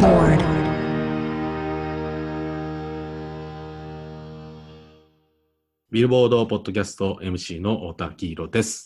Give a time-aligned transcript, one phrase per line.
[0.00, 0.40] board.
[5.90, 8.84] ビルボードポッドキャスト MC の太田明宏です。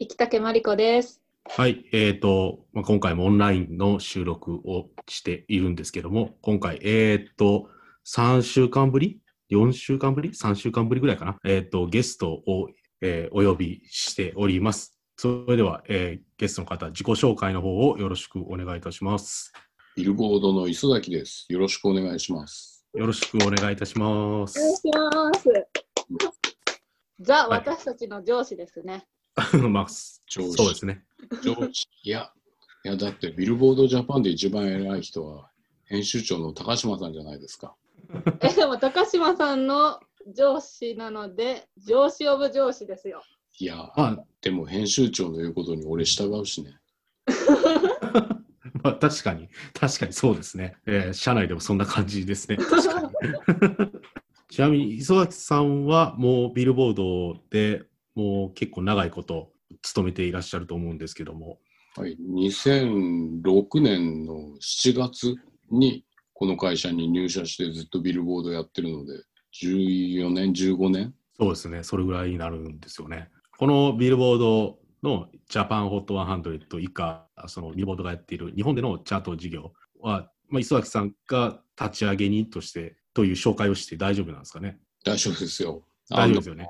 [0.00, 1.22] 生竹まりこです。
[1.48, 7.68] はい、えっ、と、まあ、今回もオンラインの収録をしているんですけども、今回、えっ、と、
[8.06, 9.20] 3週間ぶり
[9.52, 11.36] ?4 週間ぶり ?3 週間ぶりぐらいかな？
[11.44, 12.68] えっ、と、ゲストを、
[13.02, 14.98] えーお呼びしております。
[15.16, 19.52] それでは、えーゲストの方、自己紹介の方をよろしくお願いいたします。
[19.96, 21.46] ビルボードの磯崎です。
[21.48, 22.86] よろしくお願いします。
[22.94, 24.58] よろしくお願いいたします。
[24.58, 25.48] お願いします。
[27.20, 29.06] ザ、はい私たちの上司ですね。
[29.68, 29.86] まあ、
[30.28, 31.04] 上司そうですね。
[31.42, 32.32] 上司いや、
[32.84, 35.50] いや、だってビルボードジャパンで一番偉い人は
[35.86, 37.74] 編集長の高島さんじゃないですか。
[38.42, 43.22] え、でも高島さんの上司なので、上司オブ上司ですよ。
[43.58, 46.78] いや、まあ、でも編集長の言うことに俺従うしね。
[48.82, 50.76] まあ、確かに、確かにそうですね。
[50.86, 52.56] えー社内でもそんな感じですね。
[52.56, 53.08] 確かに。
[54.48, 61.58] ちなみに、磯崎さんはもうビルボードでもう結構長いこと勤めていらっしゃると思うんですけども。
[61.96, 65.34] はい、2006年の7月
[65.70, 69.12] にこの会社に入社してずっとビルボードやってるので、
[69.62, 71.14] 14年、15年？
[71.38, 71.82] そうですね。
[71.82, 73.28] それぐらいになるんですよね。
[73.58, 84.78] このビルボードのジャパンホット100以下、そのビルボードがやっている日本でのチャート事業は、まあ、磯崎さんが立ち上げ人としてという紹介をして大丈夫なんですかね？
[85.04, 85.82] 大丈夫ですよ。
[86.10, 86.68] 大丈夫ですよね。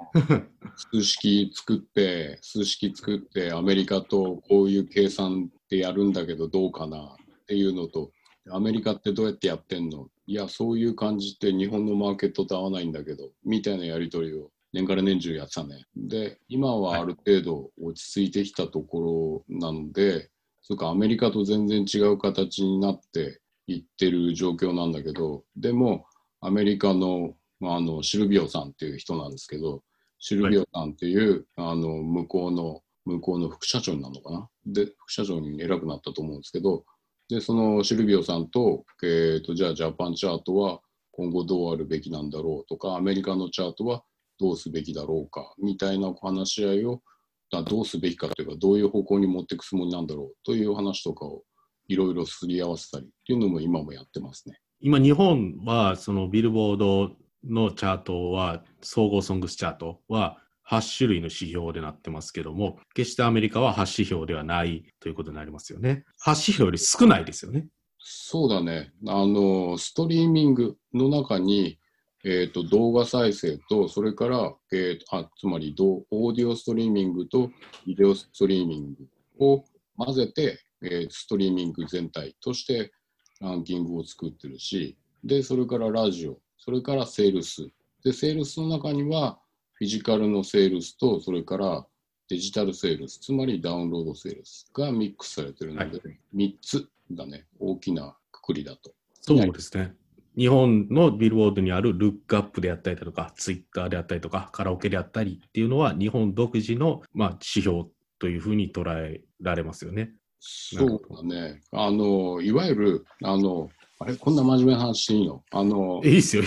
[0.92, 8.10] 数式作って、数式作って、アメリカとこういう計算でやるんだけどどうかなっていうのと、
[8.50, 10.08] アメリカってどうやってやってんの？
[10.26, 15.84] いや、そういう感じって日本のマーケットと合わないんだけど、みたいなやり取りを年から年中やってたね。
[15.96, 20.30] で、今はある程度落ち着いてきたところなので、
[20.62, 26.06] それかアメリカと全然違う形になっていってる状況なんだけど、でも
[26.40, 29.82] アメリカのあのシルビオさんっていう人なんですけど、
[30.18, 34.48] シルビオさんっていう、あの向こうの向こうの副社長になるのかな？
[34.66, 36.84] で副社長に偉くなったと思うんですけど
[37.28, 40.80] でそのシルビオさんと,、えー、とじゃあジャパンチャートは
[41.12, 44.04] 今後どうあるべきなんだろうとかアメリカのチャートは
[44.40, 47.02] どうすべきだろうかみたいな話し合いを
[47.50, 51.42] だどうすべきかというかどういう方向に持っていくつもりなんだろうという話とかを
[51.88, 54.58] いろいろすり合わせたりっていうのも今もやってますね。
[54.80, 57.10] 今、日本はそのビルボード
[57.44, 60.38] のチャートは、総合ソングスチャートは
[60.70, 66.04] 8種類の指標でなってますけども、決してアメリカは8指標ではないということになりますよね。
[66.24, 67.66] 8指標より少ないですよね。
[67.98, 68.92] そうだね。
[69.08, 71.79] あの、ストリーミングの中に、
[72.24, 77.50] えっ、と、動画再生と、それから、えーあ、つまりオーディオストリーミングと
[77.86, 79.08] ビデオストリーミング
[79.38, 79.64] を
[79.96, 82.92] 混ぜて、えーストリーミング全体として
[83.40, 87.68] ランキングを作ってるし、で、それからラジオ、それからセールス。
[88.04, 89.38] で、セールスの中には、
[89.74, 91.86] フィジカルのセールスと、それから
[92.28, 96.04] デジタルセールス、つまりダウンロードセールスがミックスされてるので、は
[96.34, 98.92] 3つだね、大きなくくりだと。
[99.22, 99.94] そうですね。
[100.36, 107.84] 日本のビルボードにあるルックアップであったりだとか、ツイッターであったりとか、カラオケであったりっていうのは、日本独自の、まあ、指標
[108.18, 110.12] というふうに捉えられますよね。
[110.38, 111.60] そうだね。
[111.72, 115.42] あの、いわゆる、あの、あれ、こんな真面目な話していいの？
[115.50, 116.42] あのえ、いいですよ。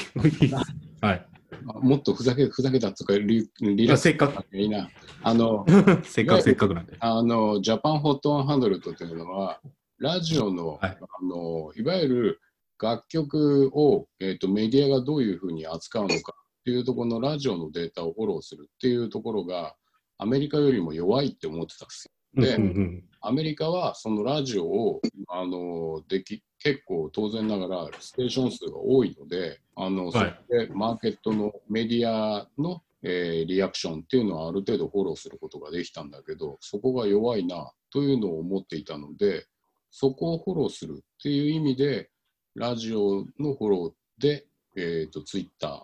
[1.02, 1.26] はい。
[1.64, 4.90] もっとふざけ、ふざけたとかリ、リラックスせっかく、いいな。
[5.22, 5.66] あの、
[6.04, 6.98] せっかく、せっかくなんで。
[7.00, 9.62] あの、ジャパンホット100というのは、
[10.00, 12.42] ラジオの、はいあの、いわゆる
[12.80, 19.76] 楽曲を、えっ、と、メディアがどういうふうに扱うのかっていうところのラジオのデータをフォローするっていうところが、
[20.18, 22.12] アメリカよりも弱いって思ってたんですよ。
[22.36, 39.46] でうんうんうんアメリカはそのラジオをあのでき結構当然ながらステーション数が多いのであの、はいそれでマーケットのメディアの、えーリアクションっていうのはある程度フォローすることができたんだけどそこが弱いなというのを思っていたので
[39.90, 42.10] そこをフォローするっていう意味で
[42.56, 44.46] ラジオのフォローで、
[44.76, 45.82] えー、とツイッター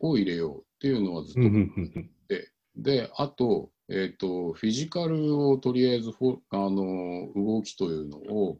[0.00, 2.10] を入れようっていうのはずっとうんうんうんうん
[2.76, 8.58] で、あと、えっ、と、フィジカルをとりあえずフォあの動きというのを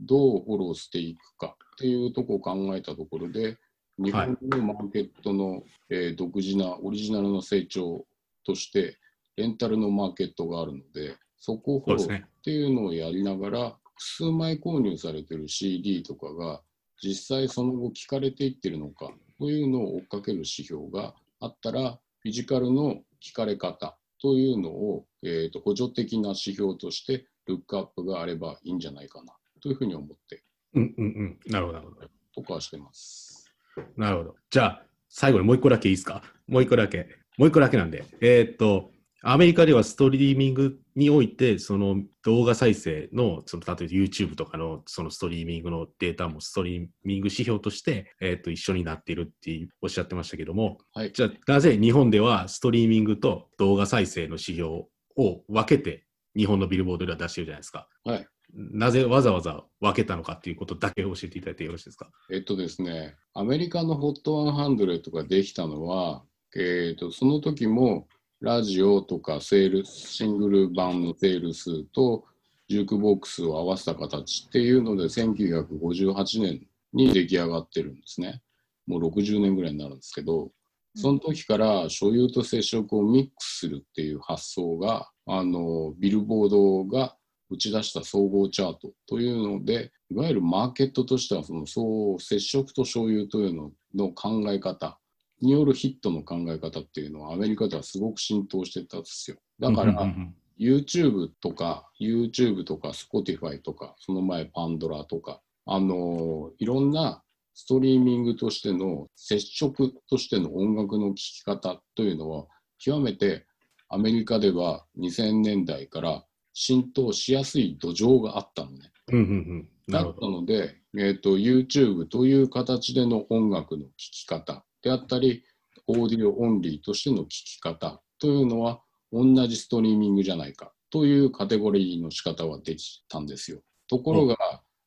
[0.00, 3.56] どうフォローしていくかっていうところを考えたところで、
[3.98, 8.04] 日本のマーケットの、えー独自なオリジナルの成長
[8.44, 8.98] として、
[9.36, 12.28] レンタルのマーケットがあるので、そこをフォローっ。
[12.42, 16.60] ていうのをやりながら、複数枚購入されてる CD とかが、
[17.04, 30.42] 実際その後聞かれていってるのかというのを追っかける指標があったら、フィジカルの聞かれ方というのを、えー、と補助的な指標としてルックアップがあればいいんじゃないかなというふうに思って
[30.74, 31.38] うんうんうん。
[31.46, 32.08] なるほど、なるほど。
[32.42, 33.52] とかしてます。
[33.96, 34.34] なるほど。
[34.50, 36.22] じゃあ、最後にもう一個だけいいですか？
[36.48, 37.08] もう一個だけ。
[37.36, 38.04] もう一個だけなんで。
[38.20, 38.90] えーっと、
[39.26, 51.12] アメリカではストリーミングにおいて、その動画再生の、その例えば YouTube とかのそのストリーミングのデータもストリーミング指標として、えーっと一緒になっているっておっしゃってましたけども、はい。
[51.12, 54.68] じゃあなぜ日本ではストリーミングと動画再生の指標
[55.16, 56.04] を分けて
[56.36, 57.88] 日本のビルボードでは出してるじゃないですか。
[58.04, 58.26] はい。
[58.52, 62.10] なぜわざわざ分けたのかっていうことだけ教えていただいてよろしいですか。
[62.30, 66.24] えっとですね、アメリカの HOT100 ができたのは、
[66.54, 68.06] えっとその時も
[68.44, 72.24] ラジオとかセールスシングル版のセールスと
[72.68, 78.42] ジュークボックスを合わせた形っていうので1958年に出来上がってるんですね。
[78.86, 80.50] もう60年ぐらいになるんですけど、
[80.94, 87.16] その時から所有と接触をミックスするっていう発想が、あの、ビルボードが
[87.48, 94.98] 打ち出した総合チャートというので、いわゆるマーケットとしては、そのそう接触と所有というのの考え方
[95.44, 99.36] によるヒットの考え方っていうのはアメリカではすごく浸透してたんですよ。
[99.60, 100.14] だから、
[100.58, 107.22] YouTube とか、YouTube とか、Spotify とか、その前パンドラとか、あのいろんな
[107.54, 112.46] ストリーミングとしての接触としての音楽の聴き方というのは、
[112.78, 113.46] 極めて
[113.88, 118.92] アメリカでは2000年代から浸透しやすい土壌があったのね。
[119.12, 119.68] うんうんうん。
[119.86, 120.26] なだった。
[120.26, 125.42] ので、えーと、YouTube という形での音楽の聴き方であったり、
[125.86, 128.80] オーディオオンリーとしての聴き方というのは、
[129.12, 133.60] 同じストリーミングじゃないかというカテゴリーの仕方はできたんですよ。
[133.88, 134.36] ところが、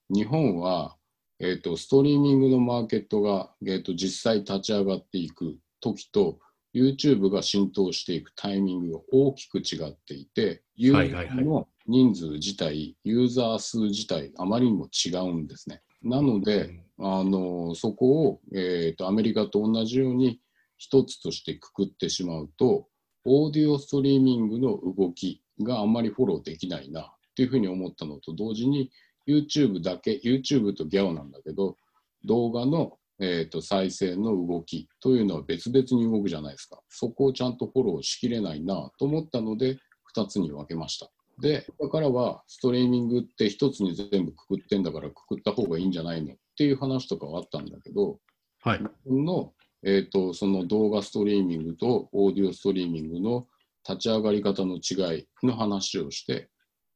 [0.10, 0.96] 日本は、
[1.40, 6.40] えーと、ストリーミングのマーケットが、えーと、実際立ち上がっていく時と、
[6.76, 15.82] YouTube が浸透していくタイミングが大きく違っていて、ユーザーの人数自体、ユーザー数自体、あまりにも違うんですね。
[16.04, 20.40] なので、あのそこを、えーとアメリカと同じように
[20.78, 22.88] 一つとしてくくってしまうと、
[23.26, 27.06] オーディオストリーミングの動きがあんまりフォローできないなっ
[27.36, 28.92] ていうふうに思ったのと同時に、
[29.28, 31.76] YouTube だけ、YouTube と GAO なんだけど、
[32.24, 36.80] 動画の、えーと再生の動きというのは別々に動くじゃないですか。
[36.90, 39.80] そこをちゃんとフォローしきれないなと思ったので、
[40.16, 41.10] 2つに分けました。
[41.40, 48.20] で、だからはストリーミングって一つに全部くくってんだからくくった方がいいんじゃないのっていう話とかはあったんだけど、
[48.62, 48.80] はい。
[48.80, 53.48] 日本の、えー、とその動画ストリーミングとオーディオストリーミングの
[53.88, 56.50] 立ち上がり方の違いの話をして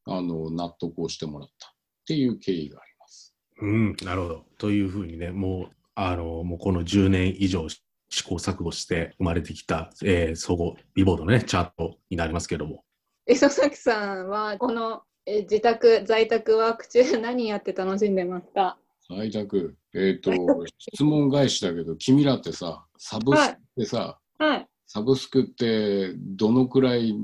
[0.04, 1.72] あの納得をしてもらったっ
[2.06, 3.34] ていう経緯があります。
[3.60, 4.44] うん、なるほど。
[4.58, 12.84] というふうにね、もう、あの、もうこの10年以上試行錯誤して生まれてきた、えー総合ビボードのね、チャートになりますけども。
[13.26, 18.76] 磯崎さんはこのえ自宅在宅ワーク中何やって楽しんでますか？
[19.08, 20.32] 在宅、えっ、と、
[20.78, 24.66] 質問返しだけど、君らってさ、サブスクってさ、はい。
[24.86, 27.14] サブスクってどのくらい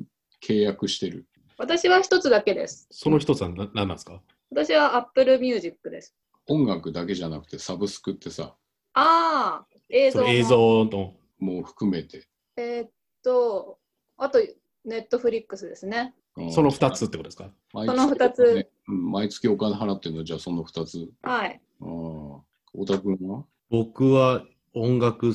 [0.43, 1.27] 契約してる？
[1.57, 2.87] 私は一つだけです。
[2.91, 4.23] その一つはな何なんですか？
[4.51, 6.15] 私は Apple Music です。
[6.47, 8.55] 音楽だけじゃなくてサブスクってさ、
[8.95, 12.27] ああ映像映像の、もう含めて。
[12.57, 12.91] えーっ
[13.23, 13.79] と
[14.17, 14.39] あと
[14.87, 16.15] Netflix ですね。
[16.37, 17.51] うんその二つってことですか？
[17.75, 18.43] 毎その二つ。
[18.43, 20.25] 月ねうん毎月お金払ってるの？
[20.25, 21.11] じゃあその2つ。
[21.23, 21.87] はいああ。
[21.87, 23.45] おたくんは？
[23.71, 25.33] 僕は音楽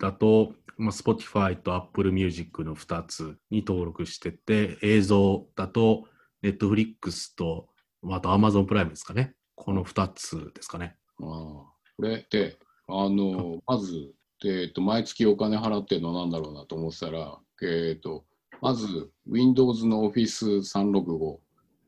[0.00, 6.04] だと、まあ、Spotify と Apple Music の2つに登録してて、映像だと
[6.42, 7.68] Netflix と、
[8.02, 9.34] まああと Amazon プライムですかね。
[9.54, 10.96] この2つですかね。
[11.20, 11.26] ああ。
[11.26, 14.14] これで、あの、まず、
[14.44, 18.24] えっと、毎月お金払ってるのなんだろうなと思ってたら、えっと、
[18.62, 21.38] まず、Windows の Office365、ん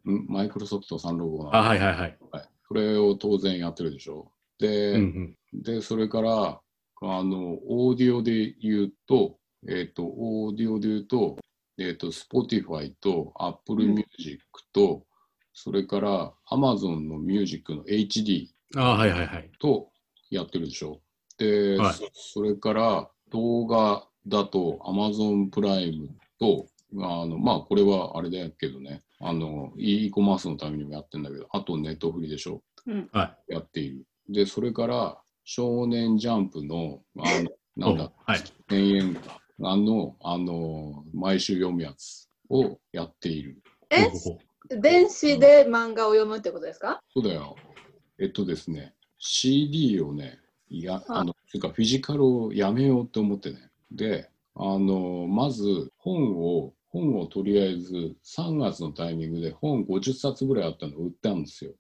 [0.04, 2.19] マイクロソフト365なあ、はいはいはい。
[2.33, 4.30] はいそれを当然やってるでしょ。
[4.61, 5.62] で、うんうん。
[5.62, 6.61] で、それから、
[7.02, 9.38] あの、オーディオで言うと、
[9.69, 11.37] えっ、と、オーディオで言うと、
[11.78, 15.04] えっ、と、Spotify と Apple うん Music と、
[15.52, 19.50] それから Amazon の Music の HD あ、はいはいはい。
[19.59, 19.90] と
[20.30, 21.00] やってるでしょ。
[21.38, 26.66] で、はいそそれから動画だと Amazon プライムと、
[27.00, 32.62] あの、まあ、これはあれだけどね、あの、e コマースのためにもやってるんだけど、あとネットフリでしょ。
[33.12, 34.07] はやっている。
[34.29, 37.49] で、それから、少年ジャンプの、あの、い。
[37.77, 38.41] なんだ、おはい。
[38.69, 39.41] 1000円か。
[39.62, 43.62] あの、あの、毎週読むやつをやっている。
[43.91, 44.09] え？
[44.81, 47.03] 電子で漫画を読むってことですか？
[47.12, 47.57] そうだよ。
[48.19, 53.71] えっとですね、CD をね、いや、ああの、つうかフィジカルをやめようと思ってね。
[53.91, 61.73] で、あの、まず本を本をとりあえず3月のタイミングで本50冊ぐらいあったのを売ったんですよ。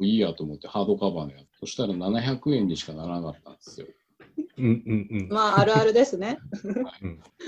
[0.00, 1.60] いいやと思ってハードカバーのやつ。
[1.60, 3.86] そしたら700円にしかならなかったんですよ。
[4.58, 5.28] うんうんうん。
[5.28, 6.38] まあ、あるあるですね。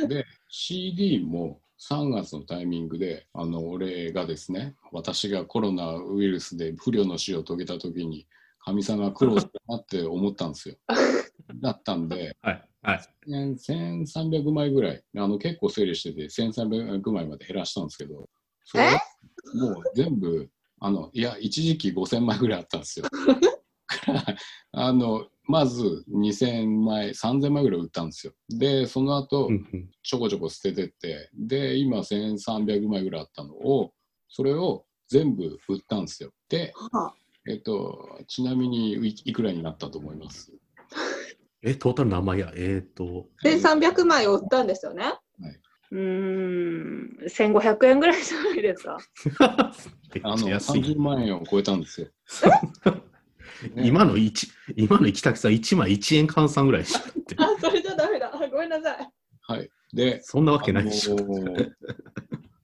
[0.09, 8.27] で、CD も3月のタイミングで、あの、俺がですね、私がコロナウイルスで不慮の死を遂げた時に、
[8.59, 10.77] かみさんが苦労したなって思ったんですよ。
[11.63, 12.69] だったんで、はい。
[12.89, 13.01] はい。
[13.27, 18.31] 1300枚ぐらい、あの結構整理してて、1300枚まで減らしたんですけど、
[18.65, 18.85] それ
[19.55, 20.49] もう全部、
[20.81, 23.07] あのいや、一時期5000枚ぐらいあったんですよ。
[23.87, 24.25] か ら
[24.73, 28.33] あのまず2000枚、3000枚ぐらい売ったんですよ。
[28.49, 29.51] で、その後、
[30.03, 33.93] ちょこちょこ捨ててって、で、今1300枚ぐらいあったのを、
[34.29, 36.33] それを全部売ったんですよ。
[36.49, 37.15] で、は
[37.47, 40.53] えっと、ちなみにいいくらになったと思います？
[41.63, 45.13] え、トータル何枚やえっ、ー、と、1300枚を売ったんですよね。
[45.91, 48.99] うーん、1500円ぐらいじゃないですか。
[50.15, 50.81] め あのっちゃ安い。
[50.83, 52.09] 30万円を超えたんですよ。
[53.75, 57.35] ね 今の一今の行きたくさ1枚1円換算ぐらいしかって。
[57.39, 58.31] あ、それじゃダメだ。
[58.33, 59.09] あごめんなさい。
[59.41, 59.71] はい。
[59.93, 61.15] で、そんなわけないでしょ。
[61.15, 61.73] あのー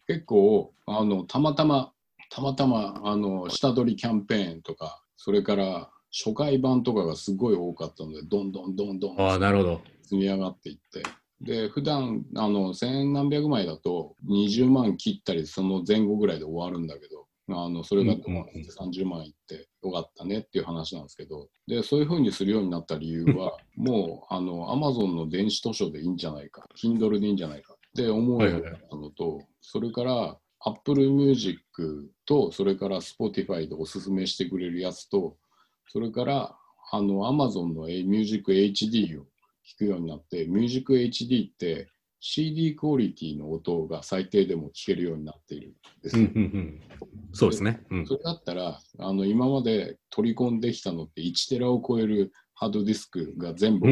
[0.07, 1.93] 結構あのたまたま
[2.31, 9.81] たまたまあの下取りキャンペーンとかそれから初回版とかがすごい多かったのでどんどんどんどんああ、なるほど。
[10.03, 11.03] 積み上がっていって。
[11.41, 21.49] で普段あの千何百枚だと20万切ったりその前後ぐらいで終わるんだけどあのそれがうんうんうん30万いってよかったねっていう話なんですけど。
[21.67, 35.37] でそういうふうにするようになった理由は もうあの Amazon の電子図書でいいんじゃないか Kindle でいいんじゃないかって思うようになったのと、それから Apple Music とそれから Spotify でおすすめしてくれるやつと
[35.89, 36.57] それから
[36.93, 39.25] あの Amazon の Music HD を
[39.67, 41.89] 聞くようになって、Music HD って
[42.21, 45.73] CD クオリティの音が最低でも聞けるようになっているん
[46.03, 46.25] ですよ。
[46.25, 46.81] うんうんうん。
[47.33, 47.81] そうですね。
[47.91, 53.87] うんそれだったら、あの今まで取り込んできたのって1テラを超えるハードディスクが全部。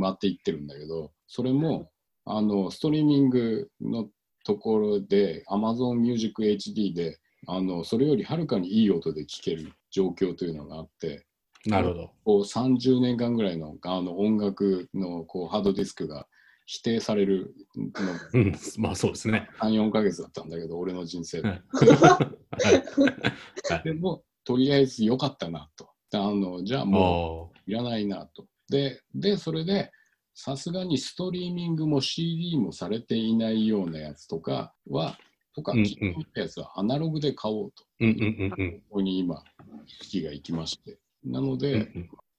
[0.00, 1.90] 回っていってるんだけど、それも
[2.24, 4.08] あのストリーミングの
[4.44, 11.24] ところで Amazon Music HD であのそれよりはるかにいい音で聴ける状況というのがあって、
[11.66, 12.10] なるほど。
[12.24, 16.26] こう30年間ぐらいのあの音楽のこうハードディスクが
[16.66, 17.90] 否定されるの
[18.34, 18.54] うん。
[18.78, 19.48] まあそうですね。
[19.60, 21.48] 3、4ヶ月だったんだけど、俺の人生で。
[21.48, 21.62] はい
[23.72, 23.82] はい。
[23.84, 25.88] でも、とりあえず良かったなと。
[26.12, 28.46] あのじゃあもあういらないなと。
[28.68, 29.90] で、でそれで、
[30.34, 35.18] さすがにストリーミングも CD もされていないようなやつとかは、
[35.54, 37.84] とか、うんうん気に入ったやつはアナログで買おうと。
[38.00, 38.72] うんうんうん。
[38.80, 39.42] ここに今、
[39.86, 40.98] 意識が行きまして。
[41.24, 41.90] なので、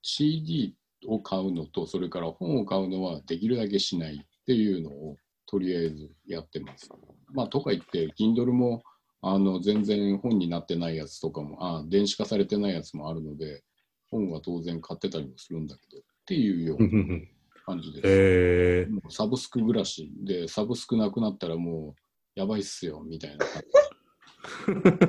[0.02, 0.76] CD
[1.08, 6.90] を買うのと、それから本を買うのはできるだけしないっていうのをとりあえずやってます。
[7.34, 8.84] まあ、とか言って、Kindle も
[9.22, 13.64] あの全然本になってないやつとかもあ、電子化されてないやつもあるので、
[14.10, 17.20] 本は当然買ってたりもするんだけど、っていうような
[17.66, 18.04] 感じです。
[18.06, 21.96] えーもうサブスク暮らしで、サブスクなくなったらも
[22.36, 23.64] うやばいっすよみたいな感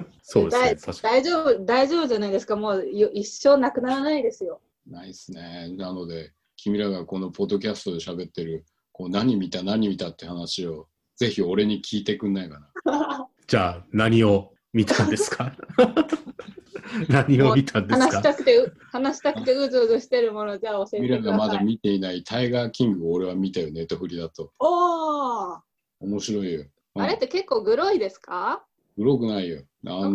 [0.28, 0.94] そうですね。
[1.02, 2.56] 大丈夫、大丈夫じゃないですか。
[2.56, 4.60] もうよ一生なくならないですよ。
[4.84, 5.68] じないっすね。
[5.76, 13.24] なので、君らがこのポッドキャストで喋ってる、こう何見た、何見たって話を、ぜひ俺に聞いてくんないかな。
[13.24, 13.26] に。
[13.46, 15.52] じゃあ、何を見たんですか？
[17.08, 21.38] 何を見たんです話しかたくてう、話したくてうずうずしてるもの、じゃあ教え君らてください。
[21.38, 24.52] がまだ見ていないタイガーキングを俺は見たよ、ネットフリだと。
[24.58, 25.58] おー
[26.00, 26.60] 面白いよ。
[26.62, 28.64] うんあれって結構グロいですか？
[28.96, 29.62] グロくないよ。
[29.86, 30.08] あ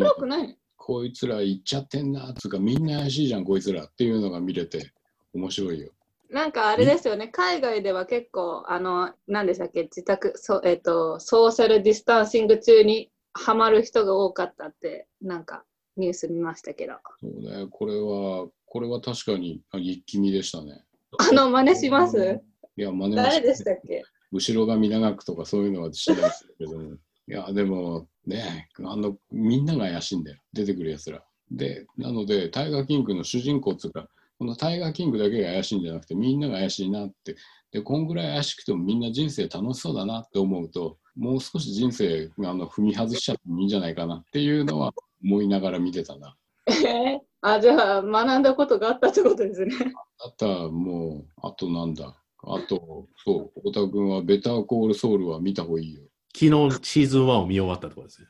[0.44, 0.58] い？
[0.78, 4.92] こいつら言っちゃってんな、つうかみんな怪しいじゃん、こいつらっていうのが見れて
[5.34, 5.92] 面白いよ。
[6.30, 15.64] なんかあれですよね、海外では結構、あの、何でしたっけ、自宅、そえっ、と、ソーシャルディスタンシング中にハマる人が多かったって、なんか
[15.98, 16.94] ニュース見ましたけど。
[17.22, 20.84] そうね、これは、これは確かにあ一気見でしたね。
[21.20, 22.42] あの、真似します？
[22.78, 24.04] いや、真似は誰でししたっけ？
[24.32, 26.98] 後ろ髪長くとかそういうのはしないですけども。
[27.32, 30.38] いや、でもね、あの、みんなが怪しいんだよ。
[30.52, 31.24] 出てくるやつら。
[31.50, 37.38] で、なので、タイガーキングの主人公っていうか、このタイガーキングだけが怪しいんじゃなくて、みんなが怪しいなって。
[37.72, 46.36] で、こんぐらい怪しくてもみんな人生楽しそうだなって思うと、もう少し人生あの踏み外しちゃってもいいんじゃないかなっていうのは思いながら見てたな。
[46.68, 47.20] えー？
[47.44, 49.72] あ、じゃあ学んだことがあったってことですね。
[50.20, 52.14] あとはもう、あとなんだ？
[52.44, 56.02] あと、そう、太田君はベターコールソウルは見た方がいいよ。
[56.34, 58.28] 昨日シーズン1を見終わったところです。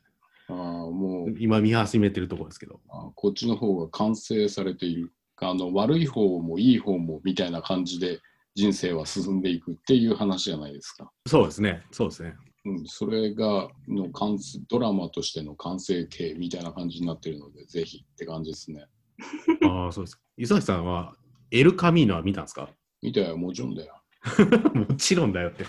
[0.47, 2.81] ああ、もう、今見始めてるところですけど。
[2.89, 5.13] あこっちの方が完成されている。
[5.43, 8.19] あの悪い方もいい方もみたいな感じで
[8.53, 11.09] 人生は進んでいくっていう話じゃないですか。
[11.25, 11.81] そうですね。
[11.91, 12.35] そうですね。
[12.63, 18.85] うん、それがの完成ドラマとしての完成形みたいな感じになってるので、ぜひって感じですね。
[19.65, 20.19] ああ、そうです。
[20.37, 21.15] 磯崎さんは、
[21.49, 22.69] エル・カミーノは見たんですか？
[23.01, 23.99] 見たよ、もちろんだよ。
[24.75, 25.65] もちろんだよって。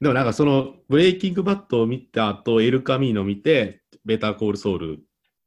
[0.00, 4.98] でもなんかその、ブレイキングバットを見た後、エル・カミーノを見て、ベターコールソウル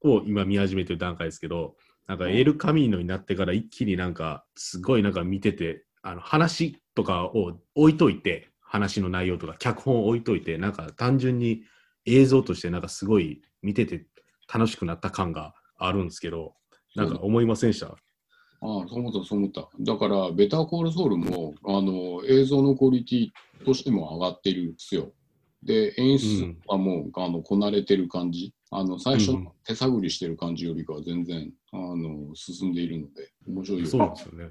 [0.01, 1.75] を今見始めてる段階ですけど、
[2.07, 11.63] なんかエル・カミーノになってから一気になんか、すごいなんか見てて、あの話とかを置いといて、話の内容とか脚本を置いといて、なんか単純に
[12.05, 14.05] 映像としてなんかすごい見てて
[14.51, 16.55] 楽しくなった感があるんですけど、
[16.95, 17.95] なんか思いませんでした？
[18.61, 19.69] ああ、そう思った、そう思った。
[19.79, 25.11] だから、ベターコールソウルも、あの、映像のクオリティとしても上がってるんですよ。
[25.63, 28.53] で、演出はもう、あの、こなれてる感じ。
[28.71, 33.87] あの、最初うん手探りしてる感じよりかは全然、あの、進んでいるので、面白いよ。
[33.87, 34.49] そうなんですよね。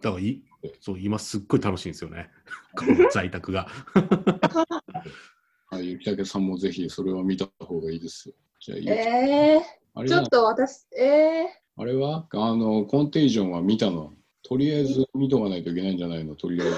[0.00, 0.40] だからい
[0.80, 2.30] そう今すっごい楽しいんですよね。
[2.76, 3.68] この在宅が。
[5.70, 8.34] はい、ゆきたけさんもぜひそれは見た方がいいですよ。
[8.60, 11.46] じゃあ、えー、ちょっと私、え
[11.80, 12.26] あれは？
[12.32, 14.12] あの、コンテージョンは見たの？
[14.42, 16.34] とりあえず見とかないといけないんじゃないの？
[16.34, 16.76] とりあえず。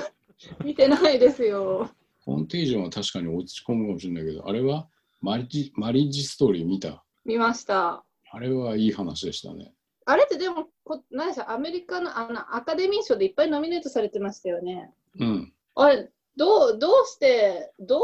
[0.60, 1.88] ー、 見てないですよ。
[2.24, 4.88] コンテージョンは確かに落ち込むかもしれないけど、あれは？
[5.22, 7.02] マリッジマリッジストーリー見た？
[7.24, 8.04] 見ました。
[8.32, 9.72] あれはいい話でしたね。
[10.04, 14.92] あれってでも、こ何でしょうアメリカのあのアカデミー賞でいっぱいノミネートされてましたよね。
[15.18, 15.52] うん。
[15.76, 18.02] あれ、どうどうして、どう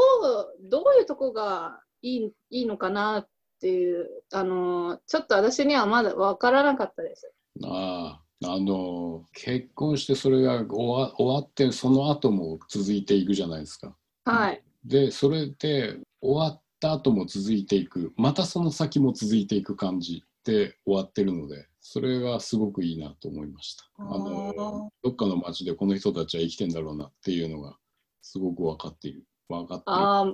[0.63, 7.31] どういうとこがいいいいのかなっていう、あのちょっと私にはまだ分からなかったです。
[7.63, 13.95] ああ、あの、結婚してそれが終わ終わって、その後も続いていくじゃないですか。
[14.25, 14.63] はい。
[14.85, 23.85] で、それで終わった後も続いていく、またその先も続いていく感じで終わってるので、それがすごくいいなと思いました。
[23.97, 27.77] あのどっかの町でこの人たちは生きてんだろうなっていうのが
[28.21, 29.25] すごく分かっている。
[29.49, 30.25] 分かっているあ。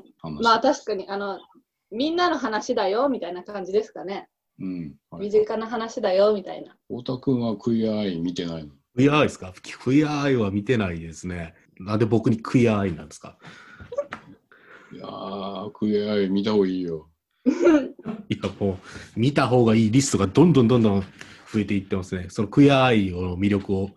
[0.42, 1.40] まあ確かにあの、
[1.94, 4.28] みんなの話だよみたいな感じですかね。
[4.60, 4.96] うん。
[5.12, 6.76] はい身近な話だよみたいな。
[6.90, 8.72] 太田君はクイアアイ見てないの？
[8.96, 9.54] クイアアイですか？
[9.84, 11.54] クイアアイは見てないですね。
[11.80, 13.38] なんで僕にクイアアイなんですか？
[14.92, 17.10] いやー、クイアアイ見た方がいいよ。
[17.46, 18.74] いや、も
[19.16, 22.28] う、見た方がいいリストがどんどんどんどん増えていってますね。
[22.30, 23.90] そのクイアアイの魅力を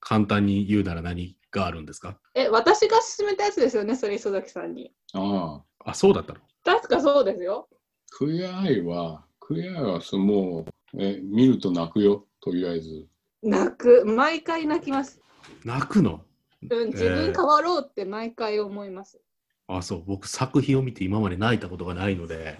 [0.00, 1.36] 簡単に言うなら何？
[1.50, 2.18] があるんですか？
[2.34, 4.92] え、私が勧めたやつですよね、それ磯崎さんに。
[5.14, 6.40] ああ、あ、そうだったの？
[6.64, 7.68] 確かそうですよ。
[8.10, 13.06] クイアアイは、クイアアイはそのもう、え、見ると泣くよ、とりあえず。
[13.42, 15.20] 泣く、毎回泣きます。
[15.64, 16.22] 泣くの？
[16.70, 19.20] うん、自分変わろうって毎回思います。
[19.66, 20.04] あ、そう。
[20.04, 22.58] 僕作品を見て今まで泣いたことがないので、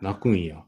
[0.00, 0.64] 泣くんや。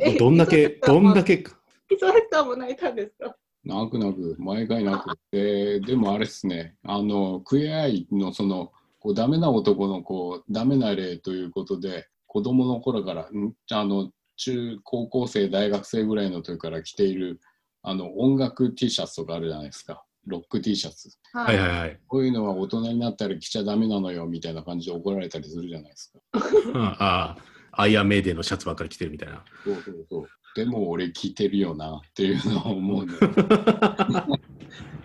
[0.00, 1.44] えどんだけ、どんだけ、
[1.88, 3.36] 磯崎さんも泣いたんですか？
[3.64, 5.18] 泣く泣く、毎回泣く。
[5.30, 17.40] で、でもあれですね、あの、クイアアイのその、こう、ダメな男のこう、ダメな例ということで、子供の頃から、んあの、中高校生、大学生ぐらいの時から着ている、
[17.82, 20.04] あの、音楽 T シャツとかあるじゃないですか。
[20.26, 21.10] ロック T シャツ。
[21.32, 22.00] ははいはいはい。
[22.06, 26.20] こういうのは大人になったら着ちゃダメなのよ、みたいな感じで怒られたりするじゃないですか。
[26.32, 27.36] う んああ、
[27.72, 29.44] アイアンメイデンのシャツばっかり着てるみたいな。
[29.64, 30.26] そうそうそう。
[30.54, 33.12] でも俺着てるよなっていうのを思うの。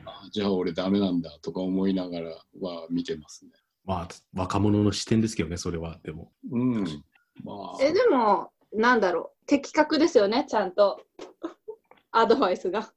[0.06, 2.30] あじゃあ俺ダメなんだとか思いながら
[2.60, 3.52] は見てますね。
[3.86, 6.00] まあ、若者の視点ですけどね、それは。
[6.04, 6.32] でも。
[6.52, 6.84] うん。
[7.44, 11.02] まあ、え、でも、なんだろう、的確ですよね、ちゃんと。
[12.12, 12.94] アドバイスが。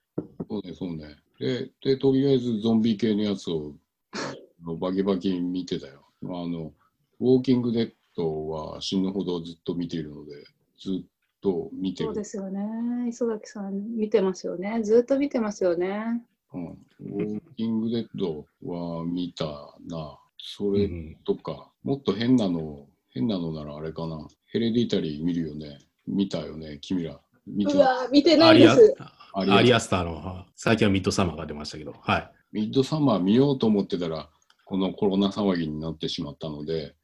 [0.48, 1.16] そうね、そうね。
[1.38, 3.74] で、でとりあえずゾンビ系のやつを
[4.12, 4.34] あ
[4.64, 6.06] の バキバキ見てたよ。
[6.22, 6.72] あの、
[7.20, 10.32] ウォーキングデッドは死ぬほどずっと見ているので、
[10.78, 11.08] ずっ
[11.40, 12.14] と見てるそう。
[12.14, 13.09] ですよね。
[13.09, 14.81] 磯崎さん見てますよね。
[14.83, 16.22] ずっと見てますよね。
[16.55, 19.44] うん、ウォーキングデッドは見た
[19.87, 20.18] な。
[20.38, 24.27] それうんとか、もっと変なの、変なのならあれかな。
[24.46, 25.79] ヘレディタリー見るよね。
[26.07, 27.20] 見たよね、君ら。
[27.46, 28.94] 見てうわ、見てないです。
[29.35, 32.31] アリアアリアスターの、最近はミッドサマーが出ましたけど、はい。
[32.53, 34.29] ミッドサマー見ようと思ってたら、
[34.64, 36.94] このコロナ騒ぎになってしまったので、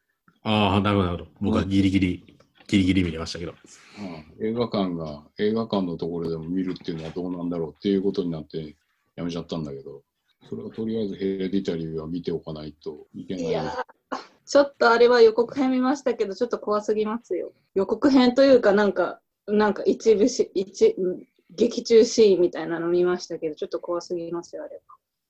[0.43, 1.31] ああ、なるほど、なるほど。
[1.41, 2.34] 僕はギリギリ、
[2.67, 3.53] ギリギリ見れましたけど。
[3.53, 3.55] う
[4.03, 8.77] ん映画館が、映画館のところでも見るっていうのはどうなんだろうっていうことになって
[9.17, 10.03] やめちゃったんだけど、
[10.49, 17.53] それはとりあえずヘレディタリーは見ておかないといけないいやーちょっとあれは予告編見ましたけど、ちょっと怖すぎますよ。
[17.75, 21.25] 予告編というか、なんか、なんか一部し、一、うん
[21.57, 24.83] 劇中シーンみたいなの見ましたけど、ちょっと怖すぎますよ、あれ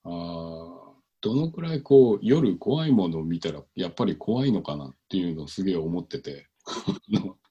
[0.03, 0.11] は。
[0.11, 6.45] あーどのくらいこう夜怖いものを見たらやっぱり怖いのかなっていうのをすげえ思ってて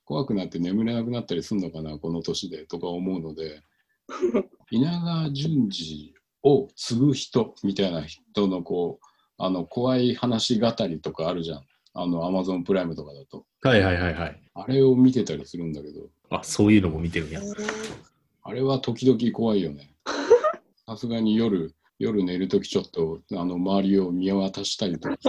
[0.05, 3.63] 怖くなって眠れなくなったりするのかなこの年でとか思うので
[4.71, 9.07] 稲川淳二を継ぐ人みたいな人のこう
[9.39, 11.65] あの怖い話語りとかあるじゃん
[11.97, 13.47] あの、アマゾンプライムとかだと。
[13.63, 14.43] はいはいはいはい。
[14.55, 17.41] あれを見てたりするんだけど、あ、そういうのも見てるんや。
[18.43, 19.95] あれは時々怖いよね。
[20.87, 25.17] さすがに夜、夜寝るときちょっと、あの、周りを見渡したりとか。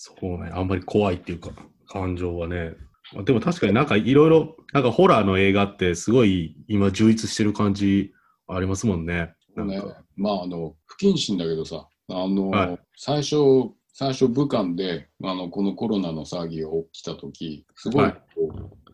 [0.00, 1.50] そうね、あんまり怖いっていうか、
[1.88, 2.76] 感情はね。
[3.12, 8.12] まあでも確かになんかいろいろ、なんかホラーの映画ってすごい今充実してる感じ
[8.46, 9.34] ありますもんね。
[9.56, 9.80] なんね。
[9.80, 12.78] か、まあ、あの、不謹慎だけどさ、あの、はい。
[12.96, 18.22] 最初、最初武漢で、あの、このコロナの騒ぎが起きたとき、すごい、はい。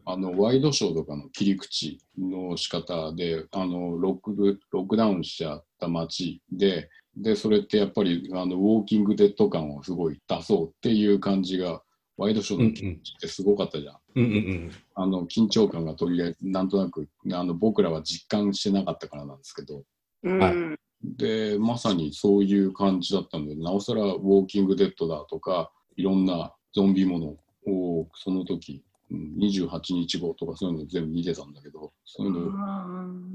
[0.07, 11.83] あの、ワイドショーとかの切り口の仕方で、あの、ロック、ロックダウンしちゃった街で、で、それってやっぱり、あの、ウォーキングデッド感をすごい出そうっていう感じが、
[12.16, 13.96] ワイドショーの切り口ってすごかったじゃん。
[14.16, 14.72] うんうんうん。
[14.94, 19.85] あの、緊張感がとりあえず、なんとなく、あの、僕らは実感してなかったからなんですけど、
[20.22, 20.55] うんはい
[21.05, 32.33] で、まさにそういう感じだったので、なおさらウォーキングデッドだとか、いろんなゾンビものをその時、うん28日後とかそういうの全部見てたんだけど、そういう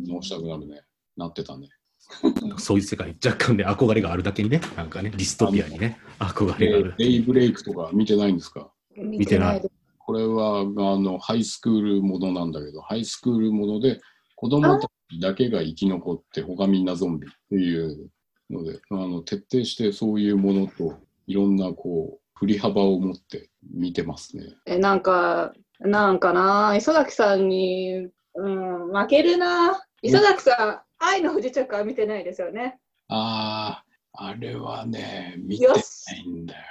[0.08, 0.82] のを申したくなるね。
[1.16, 1.70] なってたね。
[2.58, 6.96] そういう世界、若干ね、憧れがあるだけにね、なんかね、ディストピアにね、憧れがある。
[6.98, 8.72] でデイブレイクとか見てないんですか？
[8.96, 9.62] 見てない
[10.00, 10.64] これはあ
[10.98, 14.02] のハイスクールものなんだけど、ハイスクールもので
[14.36, 18.10] 子供たちだけが生き残って、他みんなゾンビっていう
[18.50, 24.56] ので、あの徹底してそういうものといろんなこう振り幅を持って見てますね。
[24.66, 29.80] え、なんか、なんかな、磯崎さんに、うん、負けるな。
[30.02, 32.78] 磯崎さん、愛の不時着は見てないですよね。
[33.08, 33.84] あ
[34.14, 36.62] あ、あれはね、見てよなしいんだよ。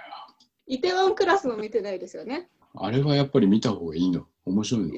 [0.67, 2.51] イテウォンクラスも見てないですよね。
[2.75, 4.27] あれはやっぱり見た方がいいの？
[4.45, 4.95] 面白いの？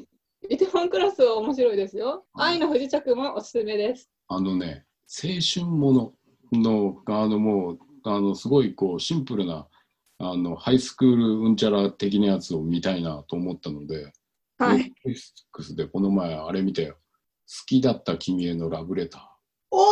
[0.48, 2.24] イテウォンクラスは面白いですよ。
[2.34, 4.10] 愛の不時着もおすすめです。
[4.26, 6.12] あのね、青春もの
[6.52, 9.68] の、あのもう、あのすごいこうシンプルな
[10.18, 14.12] あのハイスクールうんちゃら的なやつを見たいなと思ったので、
[14.58, 14.92] はい。
[15.06, 16.96] Netflix でこの前あれ見たよ。
[17.50, 19.22] 好きだった君へのラブレター。
[19.72, 19.84] お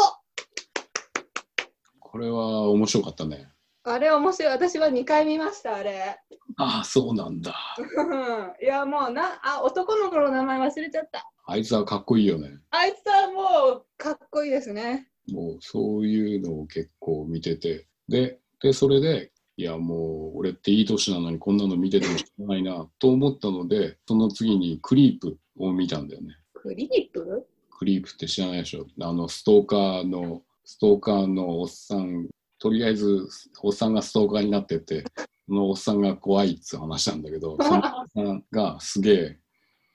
[1.98, 3.48] これは面白かったね。
[3.82, 4.52] あれ面白い。
[4.52, 6.20] 私は2回見ました、あれ。
[6.56, 7.56] ああ、そうなんだ。
[8.62, 11.28] いや、もうな、あ、男の子の名前忘れちゃった。
[11.46, 12.60] あいつはかっこいいよね。
[12.70, 15.08] あいつはもうかっこいいですね。
[15.32, 17.88] もうそういうのを結構見てて。
[18.08, 26.36] で、でそれで、いやもう俺っていい年なのにこんなの見ててもしょうがないなと思ったので、その次にクリープを見たんだよね。
[26.68, 27.46] クリープ？
[27.70, 28.86] クリープって知らないでしょ。
[29.00, 32.28] あのストーカーの、ストーカーのおっさん、
[32.58, 33.26] とりあえず
[33.62, 35.04] おっさんがストーカーになってて、
[35.46, 37.82] そのおっさんが怖いって話なんだけど、 そのおっ
[38.14, 39.38] さんがすげえ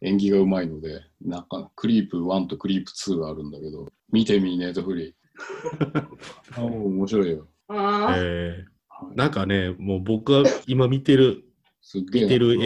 [0.01, 5.13] 演技がうまいので、なんかクリープ1とクリープ2があるんだけど、見てみネットフリー。
[6.57, 7.47] あもう面白いよ。
[7.69, 9.15] えー。
[9.15, 11.43] なんかね、もう僕が今見てる、
[11.85, 12.57] すっげえてる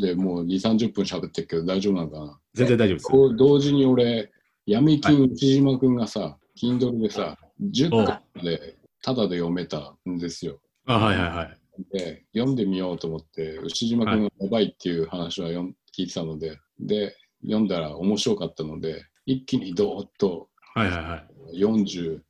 [0.00, 2.38] でもう2、30分喋ってるけど大丈夫なのかな？
[2.54, 3.08] 全然大丈夫です。
[3.08, 4.30] こう同時に俺、
[4.66, 10.60] 闇金内島くんがさ、Kindle でさ、10巻までタダで読めたんですよ。
[10.86, 11.58] あ、はいはいはい。
[11.90, 21.60] で、読んでみようと思って、牛島くんがやばいっていう話は読ん聞いてたので、で、読んだら面白かったので、一気にドーッとはいはいはい。
[21.60, 22.20] 46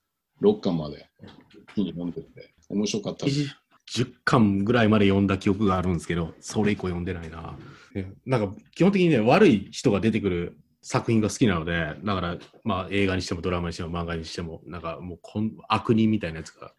[0.60, 1.08] 巻まで
[1.74, 3.56] 一気に読んでて、面白かったです。
[3.90, 7.56] 10巻ぐらいまで読んだ記憶があるんですけど、それ以降読んでないな。
[7.94, 16.74] ねなんか基本的にね、悪い人が出てくる作品が好きなので、だから、まあ映画にしてもドラマにしても漫画にしても、なんかもうこん悪人みたいなやつが好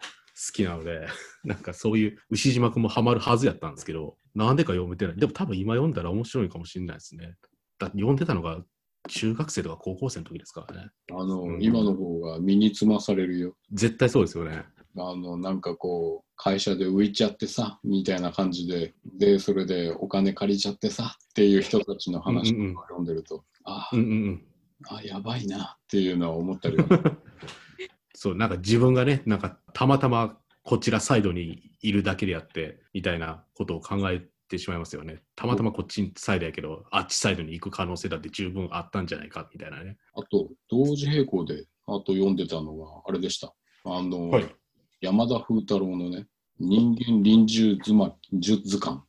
[0.54, 1.08] きなので、
[1.44, 5.18] なんかそういう牛島くんもハマるはずやったんですけど、なんでか読めてない。
[5.18, 7.36] でも多分今読んだら面白いかもしれないですね。
[7.80, 8.64] だって読んでたのが
[9.08, 10.90] 中学生とか高校生の時ですからね。
[11.12, 13.56] あの、うん今の方が身につまされるよ。
[13.72, 14.64] 絶対そうですよね。
[14.96, 24.46] あの、なんかこう、会社で浮いちゃってさ、みたいな感じで、で、それでお金借りちゃってさ、っていう人たちの話を読んでると、あうんうんうん。
[24.88, 26.86] あ、やばいなっていうのは思ったりは。
[28.14, 35.24] そう、なんか自分がね、なんかたまたまこちらサイドにいるだけであって、みたいなことを考えてしまいますよね。
[35.36, 39.98] たまたまこっちサイドやけど、あっちサイドに行く可能性だって十分あったんじゃないか、みたいなね。
[40.14, 43.56] あと、同時並行で、あと読んでたのが、あれでした。
[43.86, 44.56] あの、はい
[45.02, 46.26] 山田風太郎のね、
[46.60, 49.02] 人間臨終図ま図図鑑。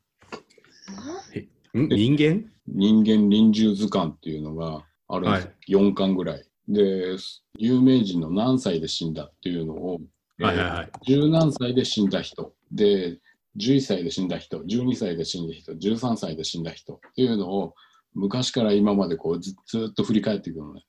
[1.74, 1.88] ん？
[1.88, 2.44] 人間？
[2.66, 5.81] 人間臨終図鑑っていうのがあるんですよ。
[5.81, 6.44] 4巻ぐらい。
[6.68, 7.16] で、
[7.57, 10.01] 有名人の何歳で死んだっていうのを、
[10.38, 10.90] はいはいはい。
[11.07, 13.18] 十何歳で死んだ人、で、
[13.57, 17.74] 11歳で死んだ人、12歳で死んだ人、13歳で死んだ人っていうのを
[18.14, 20.85] 昔から今までこうずずっと振り返っていくのね。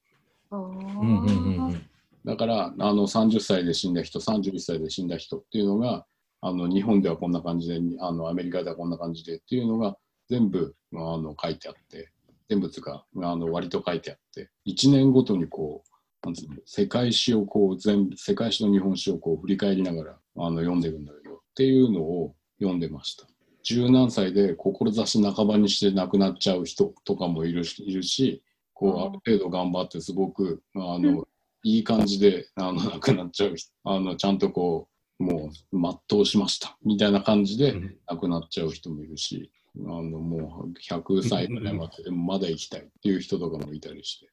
[0.51, 1.89] うんうんうんうん。
[2.25, 6.05] だから、あの30歳で死んだ人、31歳で死んだ人っていうのが、
[6.41, 9.97] あの日本ではこんな感じであのアメリカではこんな感じでっていうのが
[10.29, 12.11] 全部あの書いてあって
[12.49, 23.25] 全部つかあの割と書いてあって1年ごとにこうなんつうの世界史をこう全部世界史の日本史をこう振り返りながらあの読んでるんだけどっていうのを読んでました。
[23.63, 28.41] 十何歳で志半ばにして亡くなっちゃう人とかもいるしいるし
[28.73, 31.27] こうある程度頑張ってすごくあの、
[31.63, 34.87] いい感じであの亡くなっちゃう人あのちゃんとこ
[35.19, 37.97] うもう全うしましたみたいな感じでうん。
[38.07, 44.29] 亡くなっちゃう人もいるしあのもう100歳ぐらいまででもまだ生きたいっていう人とかもいたりして。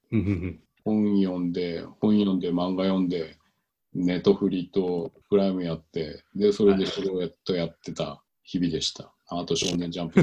[0.85, 3.37] 本読んで本読んで漫画読んで
[3.93, 9.13] ネトフリとプライムやってでそれでそれをやっとやってた日々でした。
[9.29, 10.23] あと少年ジャンプ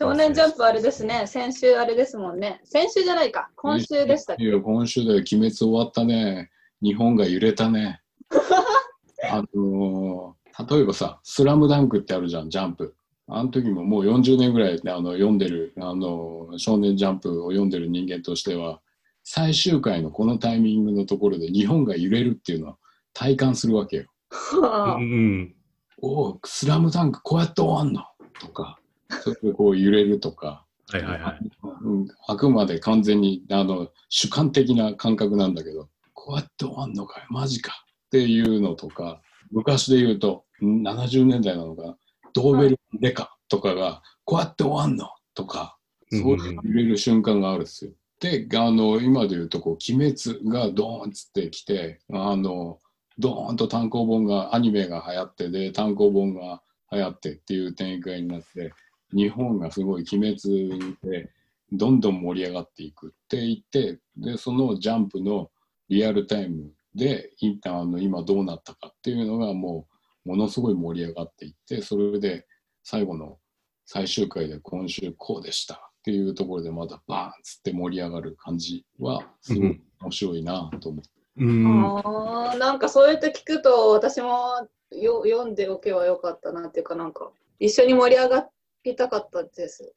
[0.00, 2.62] 少年ジャンプあれですね、先週あれですもんね。
[2.64, 4.44] 先週じゃないか、今週でしたっけ？
[4.44, 6.50] いや、今週で鬼滅終わったね。
[6.82, 8.00] 日本が揺れたね。
[9.30, 12.94] あのー例えばさ、スラムダンクってあるじゃん、ジャンプ。
[13.28, 18.80] あの時ももう40年ぐらいあの読んでる、あのー少年ジャンプを読んでる人間としては、
[19.22, 22.76] 最終回のこのタイミングのところで日本が揺れるっていうのは
[23.12, 24.04] 体感するわけよ。
[24.56, 25.54] うんうん
[26.02, 28.02] おお、スラムダンクこうやって終わんの？
[28.40, 28.79] とか、
[29.22, 30.64] それでこう揺れるとか。
[30.92, 31.38] はいはいはい。
[31.82, 41.96] うん、あくまで完全にあの主観的な感覚なんだけどこうやって終わんのかよマジかっていうのとか昔で言うとん70年代なのか
[42.34, 45.78] ドーベルデカとかがこうやって終わんのとか
[46.10, 47.92] そういう揺れる瞬間があるんですよ。
[48.20, 52.78] であの今で言うとこう「鬼滅」がドーンっつってきてあの
[53.18, 58.72] ドーンと単行本がアニメが流行ってで単行本が流行ってっていう展開になって
[59.12, 61.30] 日本がすごい鬼滅で
[61.72, 65.50] どんどん盛り上がっていくって言ってでそのジャンプの
[65.88, 69.86] リアルタイムでいあの今どうなったかっていうのがも
[70.26, 72.46] うものすごい盛り上がっていってそれで
[72.82, 73.38] 最後の
[73.86, 81.10] 最終回で今週こうでしたっていうところでまたバーンっつって盛り上がる感じはすごい面白いなと思って。
[81.36, 81.96] うん。
[81.96, 88.48] あーなんかそうやって聞くと私もよ読んでおけばよかったなっていうかなんか一緒に盛り上が
[88.84, 89.92] りたかったです。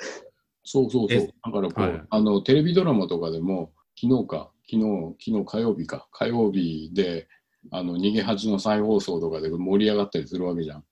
[0.63, 1.19] そうそうそう。
[1.19, 7.27] えだからこう、はいあのテレビドラマとかでも昨日か昨日昨日火曜日か火曜日で
[7.71, 10.83] あの逃げ恥の再放送とかで盛り上がったりするわけじゃん。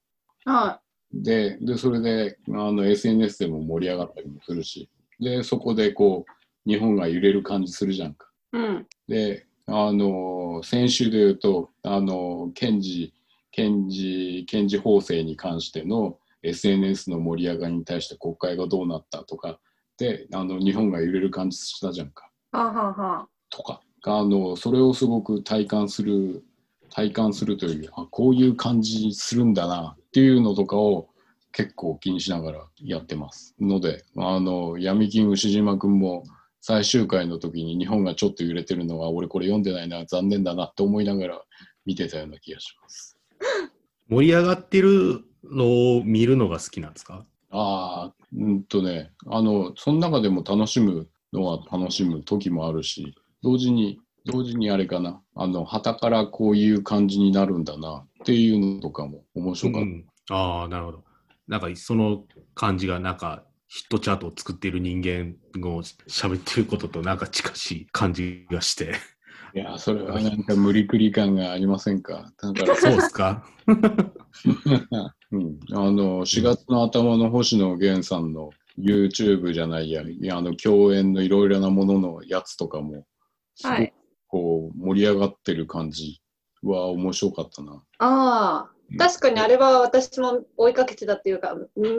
[0.45, 0.81] は
[1.13, 8.27] ででそれであの SNS でも盛り上がったりもするしでそこでこう日本が揺れる感じするじゃんか。
[8.53, 8.57] い。
[8.57, 8.87] うん。
[9.07, 13.13] であの先週で言うとあの検事
[13.51, 19.59] 検事検事法制に関しての SNS の盛り上がりに対して国会がどうなったとか
[19.97, 22.29] であの日本が揺れる感じしたじゃんか。
[22.51, 23.81] はあ、はあはあ、とか。
[24.03, 26.43] あのそれをすごく体感する
[26.89, 31.09] 体感するというあこういう感じするんだなっていうのとかを
[31.51, 33.55] 結構気にしながらやってます。
[33.59, 36.23] のであの闇金牛島君も
[36.61, 41.41] 最終回の時に日本がちょっと揺れてるのは俺これ読んでないな残念だなって思いながら
[41.85, 43.17] 見てたような気がします。
[44.09, 47.25] 盛り上がってるのを見るのが好きなんですか？
[47.49, 61.03] ああうんとねあのその中でも楽しむのは楽しむ時もあるし同時に同時にあれかなあの旗からこういう感じになるんだなっていうのとかも面白かった、うんああ、なるほど。
[61.47, 62.23] なんかその
[62.53, 65.35] 感じがなんかヒットチャートを作っている人間
[65.67, 68.93] を喋ってることとなんか近しい感じがして。
[69.53, 72.31] いやそれはなんか無理くり感がありませんか？
[72.41, 72.75] だから。
[72.75, 73.45] そうですか？
[75.31, 83.05] うん、あの4月の頭の星野源さんの YouTube じゃないや、いやあの共演のいろいろなもののやつとかも、
[83.55, 83.93] すごくはい。
[84.27, 86.21] こう盛り上がってる感じ
[86.63, 87.83] は面白かったな。
[87.99, 91.55] ああ、確かにあれは私も追いかけてたっていうか、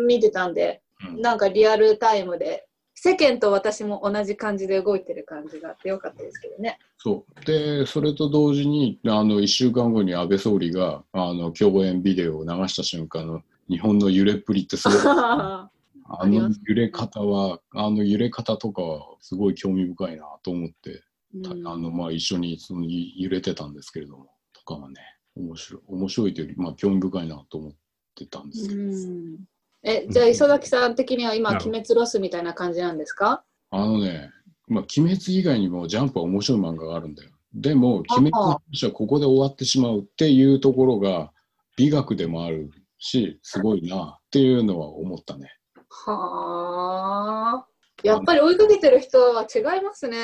[0.07, 1.21] 見てたんで、うん。
[1.21, 2.67] なんかリアルタイムで、
[3.05, 6.79] 世間と私も同じ感じで動いてる感じがあってよかったですけどね。
[6.99, 7.45] そう。
[7.45, 14.99] でそれと同時にあの1週間後に安倍総理があの共演ビデオを流した瞬間の日本の揺れっぷりってすごい。
[15.05, 15.69] あ
[16.15, 21.03] あの揺れ方はあの揺れ方とかはすごい興味深いなと思って
[21.43, 24.95] たあのまあ、一緒にそのい揺れてたんですけれども、とかはね、
[25.35, 27.73] 面白い、面白いというより、まあ、興味深いなと思っ
[28.15, 29.39] てたんですけど、うん
[29.85, 33.43] え、じゃあ磯崎さん的には今、鬼滅ロスみたいな感じなんですか？
[33.71, 34.31] あのね、
[34.69, 37.31] まあ、鬼滅以外にもジャンプは面白い漫画があるんだよ。
[37.55, 41.33] でも、鬼滅の話はここで終わってしまうっていうところが
[41.77, 45.53] 美学でもあるし、すごいなっていうのは思ったね。
[45.89, 47.67] はあ。
[48.03, 50.19] やっぱり追いかけてる人は違いますね。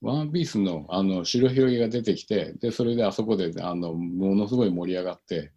[0.00, 5.52] ワンピースのあの白ひろぎが出てきて、でそれであそこであのものすごい盛り上がって、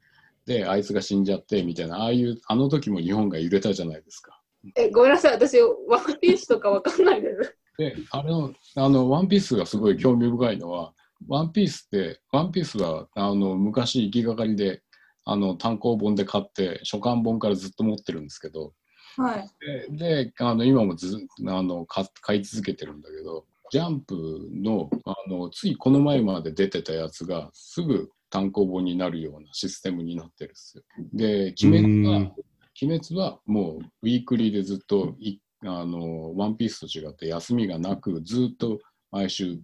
[0.46, 4.40] で、あいつが死んじゃってみたいな、ああいう、あの時も日本が揺れたじゃないですか。
[4.76, 7.58] え、ごめんなさい、私、ワンピースとかわかんないです。
[7.78, 10.94] で、あれの、あの、ワンピースがすごい興味深いのは、
[11.28, 14.82] ワンピースって、ワンピースは、あの、昔行きがかりで、
[15.26, 18.74] あの、単行本で買って、初刊本からずっと持ってるんですけど、
[19.18, 19.50] はい。
[19.98, 24.16] で、であの今もずあのか買い続けてるんだけど、ジャンプ
[24.54, 30.84] のあのついこの前まで出てたやつがすぐ単行本になるようなシステムになってるんですよ。
[31.14, 32.34] で、鬼滅はうん、
[32.82, 38.80] 鬼滅はもうウィークリーでずっといあのワンピースと違って休みがなくずっと
[39.12, 39.60] 毎週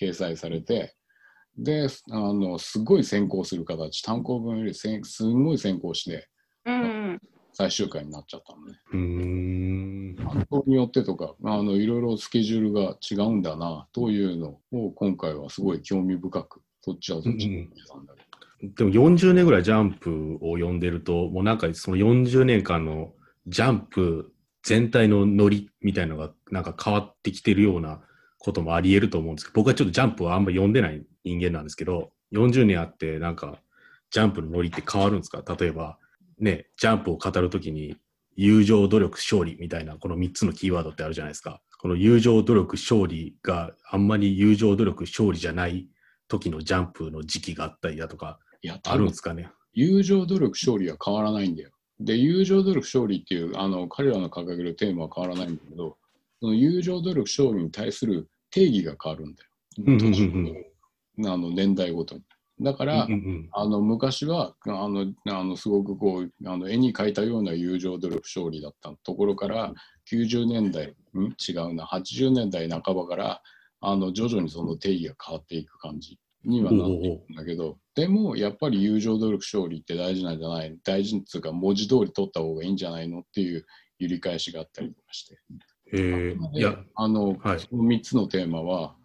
[0.00, 0.94] 掲載されて、
[1.56, 6.28] で、あのすごい先行する形、単行本よりせんすごい先行して
[6.64, 7.20] うん。
[7.54, 8.78] 最終回になっちゃったのね。
[8.92, 10.16] うーん。
[10.16, 18.06] 担当によってとかあのいろいろスケジュールが違うんだなというのを今回はすごい興味深くそっちはそっちに見たん
[18.74, 23.12] でも40年ぐらいジャンプを読んでると、もうなんかその40年間の
[23.46, 28.00] ジャンプ全体のノリみたいのがなんか変わってきてるような
[28.38, 33.58] こともあり得ると思うんですけど、僕はちょっとジャンプはあんまり読んでない人間なんですけど、40年あってなんか
[34.10, 35.42] ジャンプのノリって変わるんですか？
[35.58, 35.98] 例えば
[36.38, 37.96] ね、ジャンプを語るときに
[38.36, 41.60] 友情、努力、勝利みたいなこの3つのキーワードってあるじゃないですか。
[41.78, 45.88] この友情、努力、勝利があんまり友情、努力、勝利じゃない
[46.32, 49.50] 時のジャンプの時期があったりだとか、いやあるんですかね？
[49.74, 51.70] 友情努力勝利は変わらないんだよ。
[52.00, 55.96] で友情努力勝利っていうあの彼らの掲げるテーマは変わらないんだけど
[56.40, 62.22] その友情努力勝利に対する定義が変わるんだよ、あの年代ごとに。
[62.60, 69.72] だから、うんうんあの昔はあのあのすごくこうあの絵に描いたような友情努力勝利だったところから
[70.10, 71.34] 90年代ん？
[71.48, 71.84] 違うな。
[71.86, 73.42] 80年代半ばから
[73.80, 80.76] あの徐々にその定義が変わっていく感じにはなっていくんだけどでもやっぱり友情努力勝利って大事なんじゃない？
[80.84, 83.64] 大事っていうか文字通り取った方がいいんじゃないのっていう
[83.98, 85.38] 揺り返しがあったりとかして。
[85.94, 88.96] えー、いでや、あの、はいその3つのテーマは、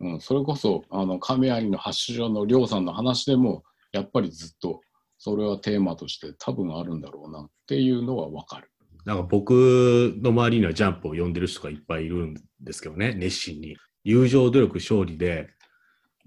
[0.00, 4.82] うん、それこそあの亀有の発祥のりょうさんの話でもやっぱりずっと
[5.16, 8.70] それはテーマとして多分あるんだろうなっていうのは分かる。
[9.06, 13.76] なんか僕の周りにはジャンプを読んでる人がいっぱいいるんですけどね、熱心に。
[14.02, 15.48] 友情、努力、勝利で、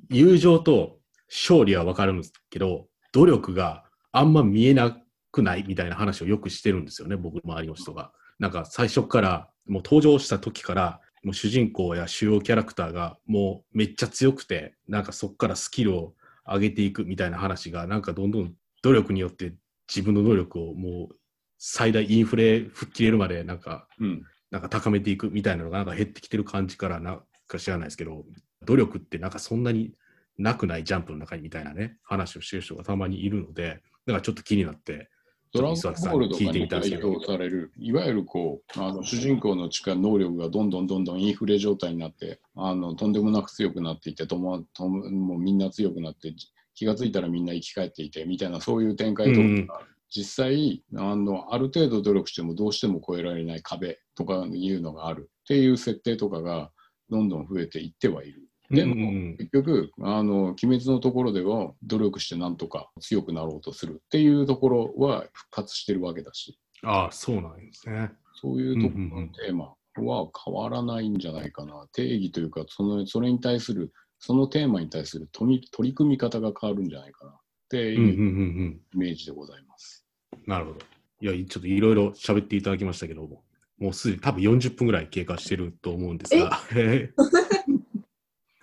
[0.09, 0.97] 友情と
[1.29, 4.97] 勝利はわかるんですけど、努力があんま見えな
[5.31, 8.11] くないみたいな話をよくしてるんですよね、僕の周りの人が。
[8.39, 16.13] なんか最初から、もう登場した時から、もう主人公や主要キャラクターがもうめっちゃ強くて、なんかそこからスキルを
[16.45, 19.53] 上げていくみたいな話が、なんかどんどん努力によって
[19.89, 21.15] 自分の能力をもう
[21.57, 28.23] 最大インフレ吹っ切れるまでなんか、うん、なんか高めていくみたいなのがなんか減ってきてる感じからなんか知らないですけど、
[28.65, 29.93] 努力ってなんかそんなに
[30.37, 35.09] なくないジャンプの中にみたいなね、話をしてる人がたまにいるので、だからちょっと気になって、
[35.53, 46.33] ドラゴンボールとかに代表される、いわゆるこうあの主人公の力、能力がどんどんどんどんインフレ状態になって、あのとんでもなく強くなっていってともとも、もうみんな強くなって、
[46.75, 49.67] 気がついたらみんな生き返っていてみたいな、そういう展開とか、うん
[50.09, 56.71] 実際あの、ある程度努力してもどうしても越えられない壁とかいうのがあるっていう設定とかが
[57.09, 58.46] どんどん増えていってはいる。
[58.69, 59.37] でも、うんうん。
[59.37, 66.59] 結局あの鬼滅のところでは努力してなんとか強くなろうとするっていうところは復活してるわけだし。
[66.83, 68.11] ああ、そうなんですね。
[68.41, 69.27] そういうところうんうんうん。
[69.27, 71.87] のテーマは変わらないんじゃないかな。
[71.93, 77.31] 定義というかそのそれに対するそのテーマに対する取り取り組み方が変わるんじゃないかな。
[77.31, 77.35] っ
[77.69, 78.23] てうんうんうんいうう
[78.63, 78.81] ん。
[78.93, 80.05] イメージでございます。
[80.45, 80.79] なるほど。
[81.19, 83.43] いや、ちょっといろいろ喋っていただきましたけども、
[83.79, 87.11] もうすでに多分40分ぐらい経過してると思うんですが、え？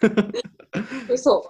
[1.10, 1.42] 嘘。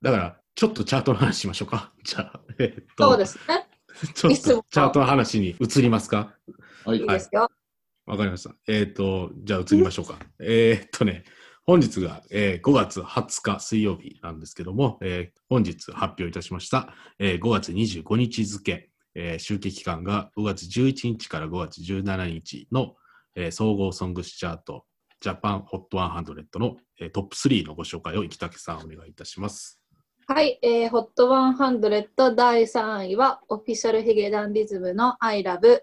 [0.00, 1.92] だから、ちょっとチャートの話しましょうか。
[2.04, 3.66] じゃあ、えっと、そうですね。
[4.14, 6.34] ちょっいつもとチャートの話に移りますか？
[6.84, 7.50] はいいいですよ。
[8.06, 8.54] わかりました。
[8.66, 10.18] えっ、と、じゃあ移りましょうか。
[10.40, 11.24] えっとね、
[11.64, 22.96] 本日が、えー5月20日水曜日なんですけども、えー本日発表いたしました、えー5月25日付、えー集計期間が5月11日から5月17日の、
[23.36, 24.84] えー総合ソングスチャート、
[25.22, 29.80] ジャパンホット100の、えートップ3のご紹介を生竹さんお願いいたします。
[30.26, 35.80] はい、えー、HOT100 第3位はオフィシャルヒゲダンディズムの I love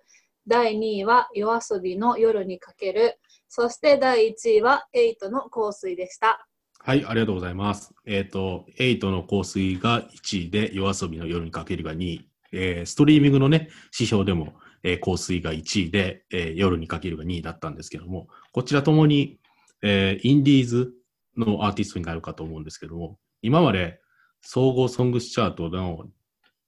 [0.47, 6.45] 第2位は夜遊びの夜にかけるそして第1位は8の香水でした。
[6.81, 7.93] はい、ありがとうございます。
[8.05, 12.29] えっ、と、8の香水が1位で、夜遊びの夜にかけるが2位。
[12.51, 19.39] えーストリーミングのね、指標でも、えー香水が1位で、えー夜にかけるが2位だったんですけども、こちらともに、
[19.81, 20.93] えーインディーズ
[21.37, 23.99] のアーティストになるかと思うんですけども、今まで
[24.41, 26.05] 総合ソングスチャートの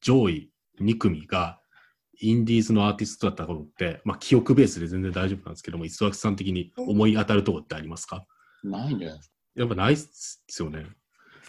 [0.01, 1.59] 上位2組が
[2.19, 8.25] インディーズのアーティストだったことって、まあ、記憶ベースで全然大丈夫なんですけども、磯崎さん的に思い当たるところってありますか？
[8.63, 10.85] ないんじゃないですやっぱないっすよね。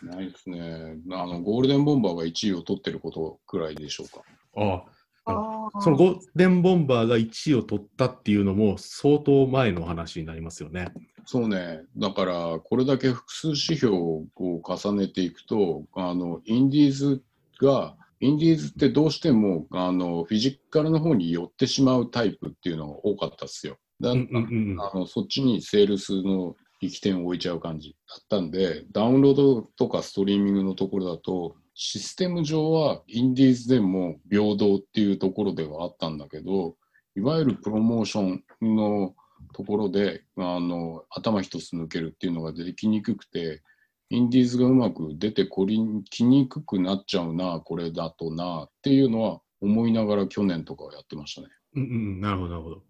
[0.01, 0.07] か。
[0.17, 0.97] ないですね。
[1.13, 4.23] あの、ゴールデンボンバーが1位を取ってることくらいでしょうか。
[4.57, 4.85] あああ
[5.25, 10.93] そのゴールデンボンバーが1位を取ったっていうのも相当前の話になりますよね。
[11.25, 11.83] そうね。
[11.97, 17.23] だから、これだけ複数指標を重ねていくと、あの、インディーズ
[17.61, 23.79] が、インディーズってどうしても、あの、フィジカルの方に寄ってしまうタイプっていうのが多かったですよ。
[24.01, 36.77] だうんうんうんあのそっちにセールスの力点を置いちゃう感じだったんで、ダウンロードとかストリーミングのところだと、システム上はインディーズでも平等っていうところではあったんだけど、
[37.17, 39.15] いわゆるプロモーションの
[39.55, 43.63] ところであの頭一つ抜けるっていうのができにくくて、
[44.11, 51.49] インディーズがうまく出てこりきにくくなっちゃうな、これだとなっていうのは思いながら去年とかはやってましたね。
[51.77, 52.83] うんうん、なるほど、なるほど。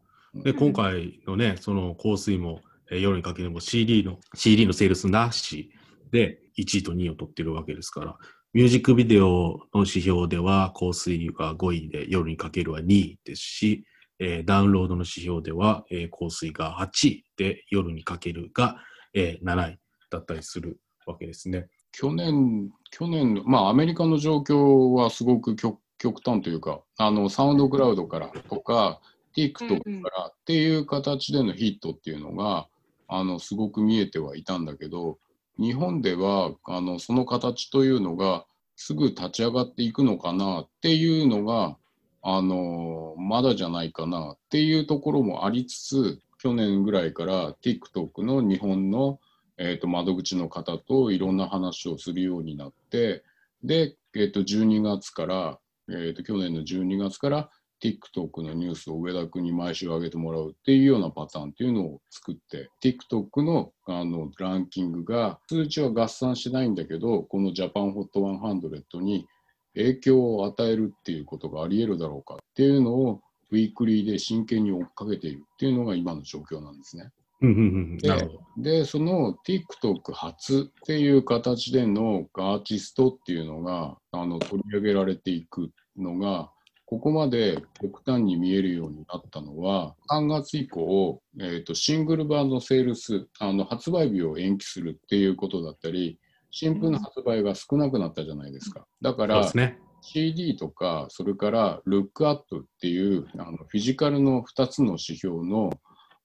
[0.42, 2.60] で、今回のね、その香水も、
[2.90, 5.70] えー夜にかけても CD の、CD のセールスなし
[6.10, 8.18] で1位と2位を取ってるわけですから、
[8.55, 13.86] ミュージックビデオの指標では香水が5位で夜にかけるは2位ですし、
[14.18, 18.76] えーダウンロードの指標では、えー香水が8位で夜にかけるが、
[19.14, 19.78] えー7位
[20.11, 21.68] だったりするわけですね。
[21.92, 29.00] 去年、去年の、まあ、アメリカの状況はすごく極極端というか、あの、サウンドクラウドからとか、
[29.34, 32.68] TikTok からっていう形でのヒットっていうのが、
[33.09, 35.18] あの、すごく見えてはいたんだけど、
[35.59, 38.46] 日本では、あの、その形というのが、
[38.76, 41.76] すぐ立ち上がっていくのかなっていうのが、
[42.22, 49.20] あの、まだじゃないかなっていうところもありつつ、去年ぐらいから TikTok の日本の
[49.59, 53.22] えー、と窓口の方といろんな話をするようになって
[53.62, 57.50] で、えー、と12月から、えー、と去年の12月から
[57.82, 69.26] TikTok のニュースを上田君に毎週上げてもらうっていうようなパターンっていうのを作って TikTok のあのランキングが数値は合算してないんだけどこのジャパンホット100に
[69.74, 73.20] 影響を与えるっていうことがあり得るだろうかっていうのを
[73.50, 77.10] ウィークリーで真剣に追っかけているっていうのが今の状況なんですね。
[77.42, 77.60] うんうんう
[77.96, 78.40] ん、なるほど。
[78.56, 86.50] で、その TikTok 初っていう形でのアーティストっていうのがあの取り上げられていくのが、
[86.93, 96.20] ここまで極端に見えるようになったのは、3月以降、えーと、シングル版のセールスあの、発売日を延期するっていうことだったり、
[96.51, 98.84] 新聞の発売が少なくなったじゃないですか。
[99.01, 99.78] だから、ね。
[100.03, 105.70] CD とか、それからルックアップっていうあのフィジカルの2つの指標の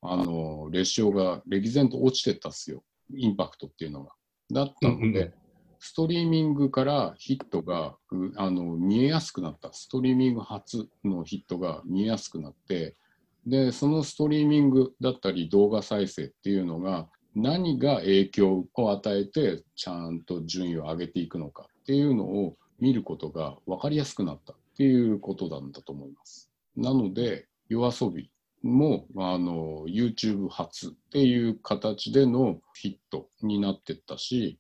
[0.02, 2.84] あのレシオが歴然と落ちてったっすよ、
[3.16, 4.12] インパクトっていうのが。
[4.52, 5.34] だったので、うんうん
[5.80, 7.96] ストリーミングからヒットが
[8.36, 12.96] あの見えやすくなった、ストリーミング初のヒットが見えやすくなって、
[13.46, 26.52] でそのストリーミングだったり動画再生っていうのが何が影響を与えてちゃんと順位を上げていくのかっていうのを見ることが分かりやすくなったっていうことなんだと思います。
[26.76, 28.30] なので夜遊び
[28.64, 34.60] もあの YouTube 初っていう形でのヒットになってったし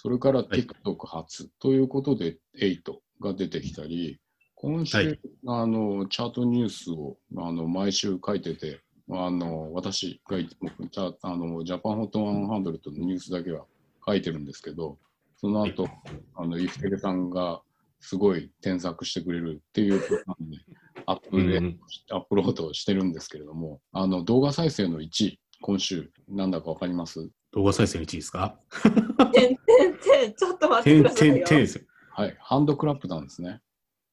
[0.00, 2.80] それから TikTok 初ということで8
[3.20, 4.18] が出てきたり
[4.54, 5.20] 今週、はい。
[5.46, 8.80] あのチャートニュースをあの毎週書いてて
[9.10, 13.64] あの私がいつもジャあのジャパンホット100のニュースだけは
[14.06, 14.98] 書いてるんですけど
[15.36, 15.88] その後、
[16.34, 17.60] あのイフテレさんが
[18.00, 20.58] すごい添削してくれるっていうことなんで
[21.06, 21.80] アップで、うん
[22.10, 27.30] アップロードしてるんですけれども、あの動画再生の1位、今週、なんだかわかります？
[27.52, 28.58] 動画再生の1位ですか？
[28.82, 28.92] てん
[29.32, 29.56] てん
[29.98, 31.34] てん、ちょっと待っててんくださいよ。
[31.34, 31.84] てんてんですよ。
[32.10, 33.60] はい、ハンドクラップなんですね。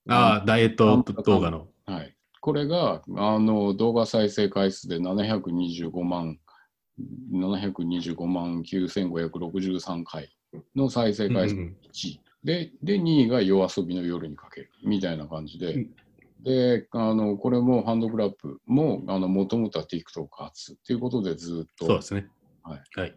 [0.08, 1.68] ああ、ダイエット動画の。
[1.86, 6.40] はい、これがあの動画再生回数で725万、
[7.34, 10.30] 725万9563回
[10.76, 15.96] の再生回数1うんうん位、でで、2位が夜遊びの夜にかけるみたいな感じで、うん
[16.44, 22.28] であのこれもハンドクラップももともとは TikTok 初っていうことでずっとそうですね。
[22.62, 23.16] はいはい。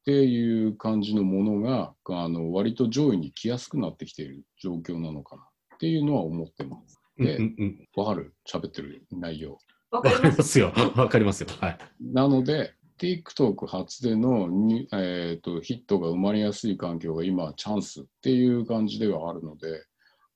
[0.00, 5.42] っていう感じのものがあの割と上位に来やすくなってきている状況なのかな
[5.74, 7.00] っていうのは思ってます。
[7.18, 7.88] うんでうんうん。
[7.96, 8.34] わかる？
[8.50, 9.58] 喋ってる内容。
[9.90, 10.28] わかりりま。
[10.30, 10.72] ますすよ。
[10.96, 11.48] わかりますよ。
[11.60, 11.78] はい。
[12.00, 19.84] なので TikTok 初でのに、えー、とヒットが生まれやすい環境が今チャンスっていう感じではあるので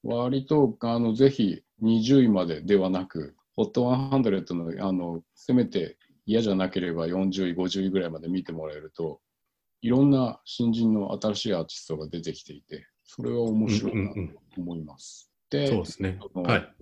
[0.03, 5.97] 割とあのぜひ20位までではなく HOT100 のあのせめて
[6.27, 9.21] 嫌じゃなければ40位50位ぐらいまで見てもらえると
[9.85, 14.20] いろんな新人の新しいアーティストが出てきていてそれは面白いなと
[14.57, 15.30] 思います。
[15.51, 16.18] で、そうですね。
[16.35, 16.74] はい。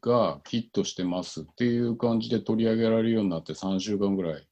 [0.00, 4.46] がヒットしてますっていう感じで取り上げられるようになって3週間ぐらい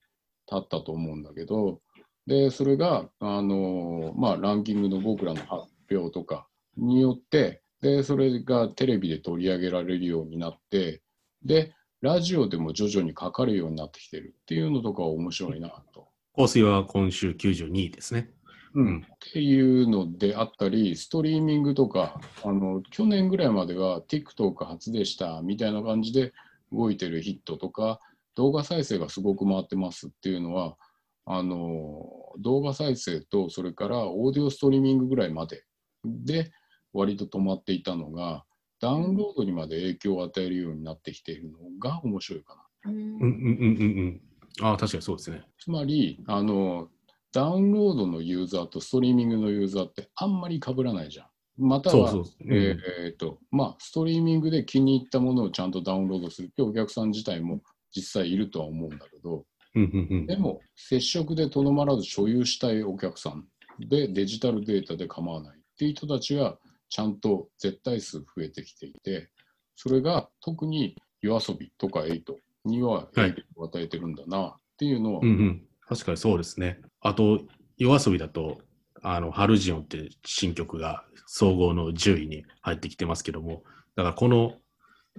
[0.47, 1.81] 経ったと思うんだけど、
[2.27, 11.01] で、それが、あのまあ、ランキングの僕らの発表とかによって、で、それがテレビで取り上げられるようになって、
[11.45, 16.04] で、ラジオでも徐々にかかるようになってきてるっていうのとかは面白いなと。
[16.37, 18.29] 香水は今週92位ですね。
[18.75, 26.33] うん、っていうのであったり、ストリーミングとか、あの去年ぐらいまでは TikTok 初でしたみたいな感じで
[26.73, 28.01] 動いてるヒットとか、
[28.35, 30.77] 動画再生がすごく回ってますっていうのは、
[31.25, 32.05] あの
[32.41, 35.65] 動画再生とそれからオーディオストリーミングぐらいまで
[36.05, 36.51] で
[36.93, 38.45] 割と止まっていたのが、
[38.81, 42.91] ダウンロードにまで影響を与えるようになってきているのが面白いかな。
[42.91, 44.21] うんうんうんうんうんうん。
[44.63, 45.43] ああ、確かにそうですね。
[45.59, 46.89] つまりあの、
[47.33, 51.27] ダウンロードのユーザーとストリーミングのユーザーってあんまり被らないじゃん。
[51.57, 52.45] または、そうそう。
[52.45, 57.61] うんえーとまあ、ストリーミングで気に入ったものをちゃんとダウンロードするってお客さん自体も
[57.95, 59.45] 実際いるとは思うんだけど、
[59.75, 63.45] うんうんうんでも接触でとどまらず所有したいお客さん
[63.81, 66.57] でデジタルデータで構わないっていう人たちが
[66.89, 69.31] ちゃんと絶対数増えてきていて、
[69.75, 75.63] それが特に夜遊びとかエイトには影響を与えてるんだなっていうのは、うんうん。
[75.87, 76.81] 確かにそうですね。
[77.01, 77.41] あと、
[77.77, 78.59] 夜遊びだと、
[79.03, 83.63] あの、ハルジオンって新曲が総合の10位に入ってきてますけども、
[83.97, 84.55] だからこの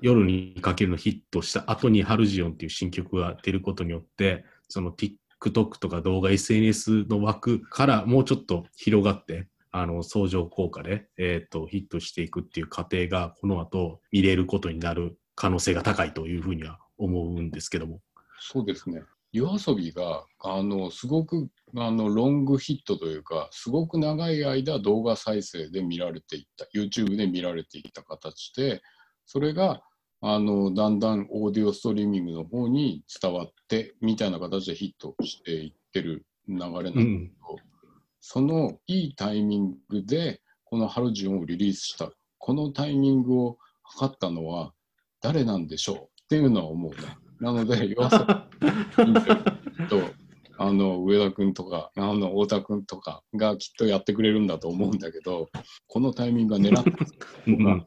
[0.02, 18.02] 夜にかけるのヒットした後にハルジオンっていう新曲が出ることによって、その TikTok とか動画 SNS の枠からもうちょっと広がって、あの、相乗効果で、えっ、と、ヒットしていくっていう過程が、この後見れることになる可能性が高いというふうには思うんですけども。
[18.40, 19.04] そうですね。
[19.32, 28.82] 夜遊びがあのすごくあのロングヒットというか、すごく長い間動画再生で見られていった YouTube で見られていった形で、
[29.26, 29.82] それが
[30.22, 37.32] あのだんだんオーディオストリーミングの方に伝わってみたいな形でヒットしていってる流れなんだけど、うん。
[38.22, 44.74] そのいいタイミングでこのハルジオンをリリースした、このタイミングを測ったのは
[45.22, 46.15] 誰なんでしょう？
[46.26, 46.98] っていうのは思うね。
[47.40, 47.96] なので、夜遊び
[49.88, 50.02] と
[50.58, 55.50] あの上田君とかあの太田君とかがきっとやってくれるんだと思うんだけど、
[55.88, 57.14] このタイミングが狙ってます
[57.48, 57.86] うんうん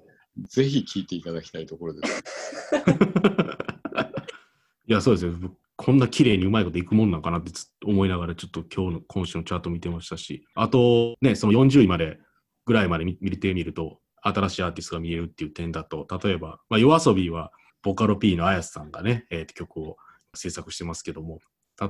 [0.48, 2.22] ぜひ聞いていただきたいところです。
[4.86, 5.32] いや、そうですよ。
[5.32, 7.52] 僕こんな綺麗にうまいこといくもんなんかなって
[7.84, 12.18] 思いながら、ちょっと今日の、今週のチャート見てましたし、あと、ね、その40位まで
[12.66, 17.52] ぐらいまで見見てみると、新しいアーティストが見えるっていう点だと、例えば、まあ、夜遊びは、
[17.88, 19.96] ボカロ P の綾瀬さんがね、えー曲を
[20.34, 21.38] 制作してますけども、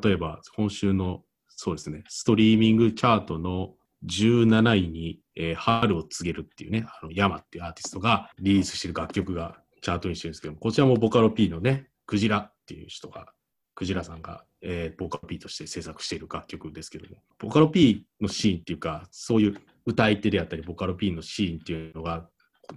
[0.00, 3.74] 例えば、今週の、そうですね、ストリーミングチャートの
[4.06, 13.32] 17位に、えー春を告げるっていうね、あの、ヤマっていうアーティストがリリースしてる楽曲がチャートにしてるんですけども、こちらもボカロ P のね、クジラっていう人が、
[13.74, 22.28] クジラさんが、えーボカロ P として制作している楽曲ですけども、ボカロ P のシーンっていうか、そういう歌い手であったり、ボカロ P のシーンっていうのが、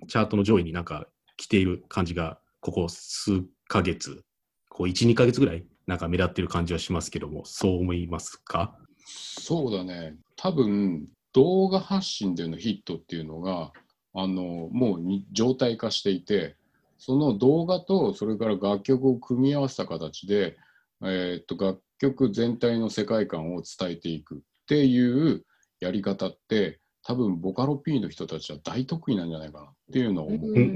[0.08, 1.06] チャートの上位になんか
[1.38, 4.24] 来ている感じが、ここ数ヶ月、
[4.70, 8.78] こう1、2ヶ月ぐらい、なんか目立ってる感じはしますけども、そう思いますか？
[9.06, 13.74] そうだね、多分動画発信でのヒットっていうのが、
[14.14, 16.56] あのもうに状態化していて、
[17.00, 20.56] その動画とそれから楽曲を組み合わせた形で、
[21.02, 24.38] えーっと楽曲全体の世界観を伝えていくっ
[24.68, 25.44] ていう
[25.80, 30.52] やり方って、多分ボカロ P の人たちは大得意なんじゃないかなっていうのを思う。
[30.52, 30.68] うんうんう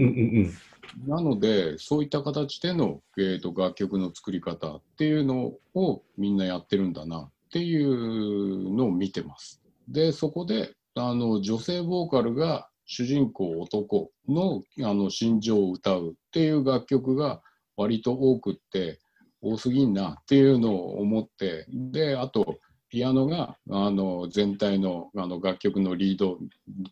[0.47, 0.53] ん
[1.07, 9.61] なので、そういった形での、えー、と楽曲の作り方っていうのをみんなやってるんだなっていうのを見てます。
[9.88, 17.41] で、そこであの女性ボーカルが主人公男のあの心情を歌うっていう楽曲が
[17.75, 18.99] 割と多くって
[19.41, 22.57] 多すぎんなっていうのを思って、で、あと、
[22.89, 26.38] ピアノがあの全体のあの楽曲のリード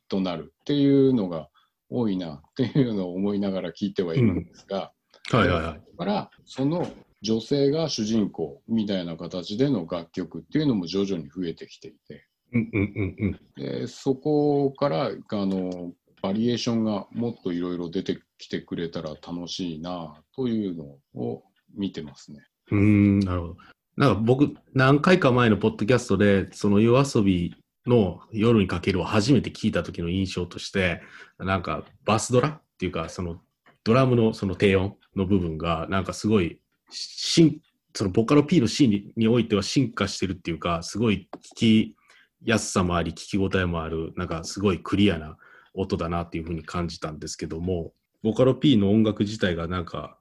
[0.10, 1.48] となるっていうのが
[1.94, 4.92] 多いなっていうのを思いながら聞いてはいるんですが、
[5.32, 5.40] うん。
[5.40, 5.74] はいはいはい。
[5.74, 6.92] だからその
[7.22, 13.40] 女性が主人公みたいな形での楽曲っていうのも徐々に増えてきていてうんうんうんうん。
[13.56, 21.44] でそこからあのバリエーションがもっといろいろ出てきてくれたら楽しいなというのを
[21.76, 22.40] 見てますね。
[22.72, 23.58] うーん、なるほど。
[23.96, 27.56] なんか僕、何回か前のポッドキャストで、その夜遊び
[27.86, 31.02] の夜にかけるを初めて聞いた時の印象として、
[31.38, 33.42] なんかバスドラっていうか、その
[33.84, 36.60] ドラムのその低音の部分が、なんかすごい、
[36.90, 41.96] そのボカロ P のシーンににおいては進化してるっていうか、すごい聞き
[42.44, 45.38] やすさもあり、聞き応えもある、なんかすごいクリアな
[45.74, 50.18] 音だなっていうふうに感じたんですけども、ボカロ P の音楽自体がなんか、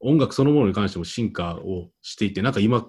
[0.00, 2.86] 音楽そのものに関しても進化をしていて、なんか今、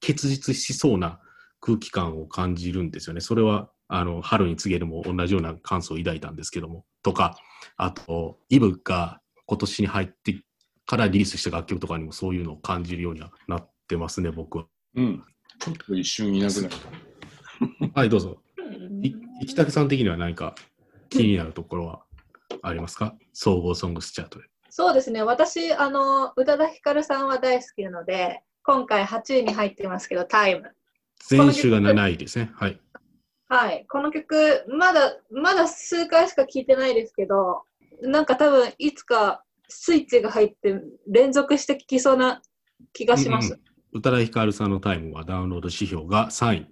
[0.00, 1.20] 結実しそうな
[1.62, 3.20] 空気感を感じるんですよね。
[3.22, 7.38] それは、あの、春に告げるも同じような感想を抱いたんですけども、とか、
[7.76, 10.42] あと、イブが今年に入って
[10.86, 14.66] からリリースした楽曲とかにもそういうのを感じるようにはなってますね、僕は。
[14.96, 15.24] うん。
[15.60, 16.74] ちょっと一瞬いなくなる。
[17.94, 18.42] はい、どうぞ。
[19.02, 19.14] い
[19.46, 20.54] 生竹さん的には何か
[21.10, 22.02] 気になるところは
[22.62, 23.16] ありますか？
[23.32, 24.46] 総合ソングスチャートで。
[24.70, 25.22] そうですね。
[25.22, 30.74] 私、あの、宇多田ヒカルさんは大好きなので、今回8位に入ってますけど、タイム。
[31.30, 32.50] 前週が7位ですね。
[32.54, 32.80] はい。
[33.48, 33.86] はい。
[33.88, 37.62] この曲、まだ、まだ数回しか聴いてないですけど、
[38.00, 42.42] なんか多分、いつかスイッチが入って連続して聴きそうな
[42.92, 43.54] 気がします。
[43.54, 46.66] うん宇多田ヒカルさんのタイムはダウンロード指標が3位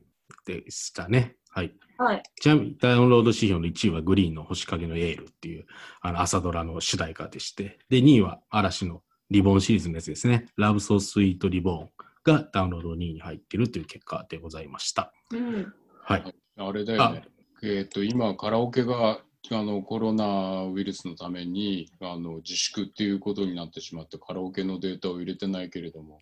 [0.47, 1.37] でしたね。
[1.51, 1.75] はい。
[1.99, 2.23] はい。
[2.41, 5.67] ちなみにダウンロード指標の1位はグリーンの星影のエールっていう
[6.01, 10.47] あの朝ドラの主題歌でして、で、2位は嵐のリボンシリーズのやつですね。
[10.57, 11.91] ラブソースイートリボン
[12.25, 15.13] がダウンロード2位に入っているという結果でございました。
[15.33, 15.73] うん。
[16.03, 16.35] はい。
[16.57, 17.25] あれだよね。
[17.63, 26.21] えっ、と、今、カラオケがあのコロナウイルスのためにあの自粛っていうことになってしまって、カラオケのデータを入れてないけれども、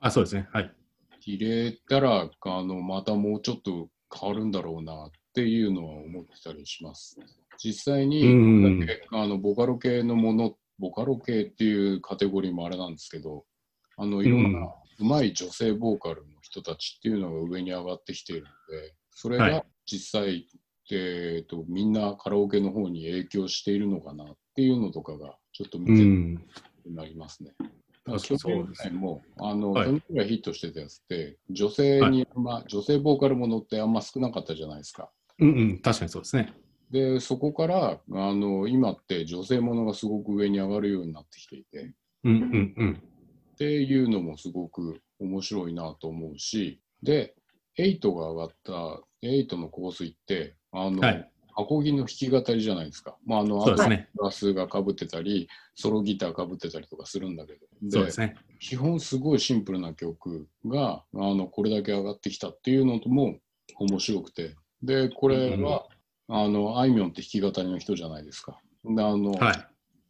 [0.00, 0.48] あ、そうですね。
[0.52, 0.72] はい。
[1.22, 7.18] 入れたらあのまたもうちょっと変わるんだろうなっていうのは思ってたりします。
[7.58, 8.24] 実際に、
[9.12, 13.44] あのボカロ系のもの、ボカロ系っていうカテゴリーもあれなんですけど、
[13.98, 20.46] あのいろんなうまい女性ボーカルの人たちっていうのが上に上がってきているので、それが実際、
[20.92, 26.44] えー、とみんなカラオケの方に影響しているのかなっていうのとかがちょっと見てん。
[26.86, 27.52] なりますね。
[28.06, 35.10] そうですぐらいも、あの、はい去年ぐらいヒットしてたやつって、女性にあん、まあ、女性ボーカルものってあんま少なかったじゃないですか。
[35.38, 35.78] うんうん。
[35.78, 36.52] 確かにそうですね。
[36.90, 41.94] で、そこから、あの、今って女性ものがすごく上に上がるようになってきていて、
[42.24, 43.02] うんうんうん。
[43.60, 47.34] っていうのもすごく面白いなと思うし、で、
[47.78, 48.72] 8が上がった、
[49.22, 53.16] 8の香水って、あの、はいアコギの弾き語りじゃないですか。
[53.26, 54.08] まあ、あの、そうですね。
[54.14, 57.66] ブラスがかぶってたり、ソロギターかぶってたりとかするんだけど。
[57.90, 58.36] そうですね。
[58.60, 63.36] 基本すごいシンプルな曲があのこれだけ上がってきたっていうのとも
[63.78, 65.86] 面白くてでこれは、
[66.28, 69.66] あのあいみょんって弾き語りの人じゃないですかであの、はい。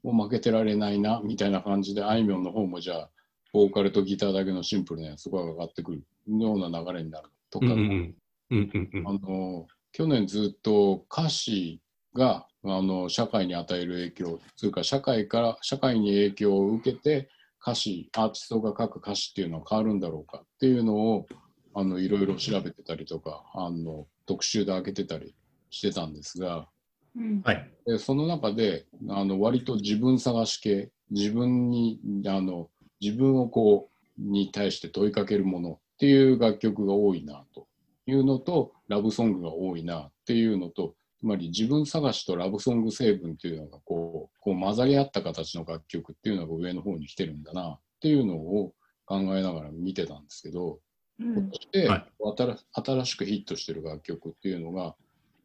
[0.06, 3.10] もう負けてられないなみたいな感じであいみょんの方もじゃあ
[3.52, 8.14] ボーカルとギターだけのシンプルなやつが上がってくるような流れになるとか、うん
[8.50, 9.04] うんうん。
[9.06, 11.80] あの去年ずっと歌詞
[12.14, 17.28] があの社会に与える影響というか社会から社会に影響を受けて
[17.62, 21.26] 歌詞アーティストが書く歌詞っていうのは変わるんだろうかっていうのを
[21.74, 25.34] あのいろいろ調べてたりとかあの特集で開けてたり
[25.70, 26.66] してたんですが
[27.16, 27.42] うん。
[27.42, 27.70] はい。
[27.86, 32.68] でその中であの割と自分探し系自分にあの
[33.00, 33.88] 自分をこ
[34.18, 37.66] うに対して問いかけるものっていう楽曲が多いなと
[38.06, 48.72] いうのとラブソングが多いなっていうのとつまり自分探しとラブソング成分っていうのがこうこう混ざり合った形の楽曲っていうのが上の方に来てるんだなっていうのを
[49.04, 50.78] 考えながら見てたんですけど、
[51.20, 51.50] うん。
[51.50, 52.06] そして、はい。
[52.38, 54.94] 新新しくヒットしてる楽曲っていうのが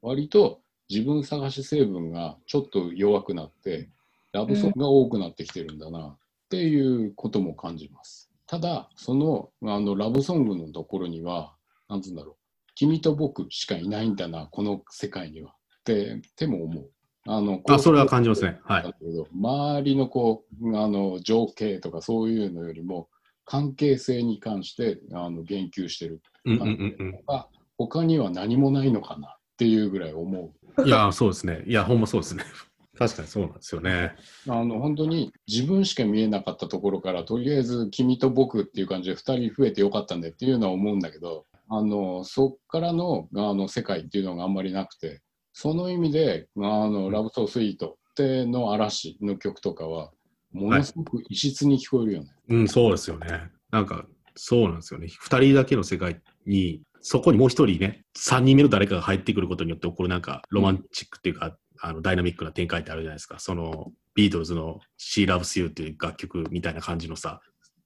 [0.02, 3.90] 割と自分探し成分がちょっと弱くなって
[4.32, 6.18] ラブソングが多くなってきてるんだなっ
[6.50, 8.30] ていうことも感じます。
[8.48, 11.56] ただそのあのラブソングのところには
[11.90, 12.36] なんつうんだろう
[12.76, 16.90] 君と僕しかいないんだなこの世界にはってっても思う。
[17.28, 18.60] あのあ、それは感じますね。
[18.66, 18.94] はい。
[19.34, 23.10] 周りのこうあの情景とかそういうのよりも
[23.46, 27.12] 関係性に関してあの言及してるうんうんうんうん。
[27.26, 30.88] が他には何もないのかなっていうぐらい思う。
[30.88, 31.64] いや、そうですね。
[31.66, 32.44] いや、ほんまそうですね。
[32.98, 34.16] 確かにそうなんですよね。
[34.48, 45.22] あの本当に自分しか見えなかったところからとりあえず君と僕っていう感じで2人増えてよかったねっていうのは思うんだけどあのそっからのあの世界っていうのがあんまりなくて
[45.54, 50.12] その意味であのラブソースイートっての嵐の曲とかは
[50.56, 52.30] ものすごく異質に聞こえるよね。
[52.50, 53.50] うん、そうですよね。
[53.72, 55.08] なんか、そうなんですよね。
[55.08, 63.40] 二人だけの世界に、そこにもう一人ね、三人目の誰かが入ってくることによって起こるなんか、ロマンチックっていうか、あのダイナミックな展開ってあるじゃないですか。
[63.40, 67.42] その、ビートルズの She Loves You っていう楽曲みたいな感じのさ、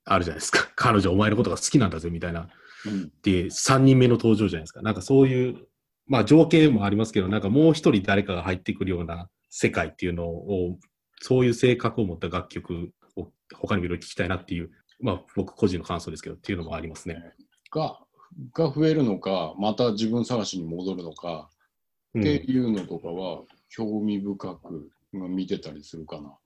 [0.05, 0.69] あるじゃないですか。
[0.75, 2.49] 彼女お前のことが好きなんだぜみたいな。
[2.85, 4.81] うんで、3人目の登場じゃないですか。
[4.81, 5.67] なんかそういう、
[6.07, 10.79] まあ情景もありますけど、なんかもう一人誰かが入ってくるような世界っていうのを、
[11.21, 14.71] そういう性格を持った楽曲を他にもいろいろ聞きたいなっていう、
[15.01, 17.33] まあ僕個人の感想ですけど、っていうのもありますね。
[17.71, 17.99] が
[18.53, 21.49] が増えるのかまた自分探しに戻るのか
[22.13, 26.38] うんっていうのとかは興味深く見てたりするかな。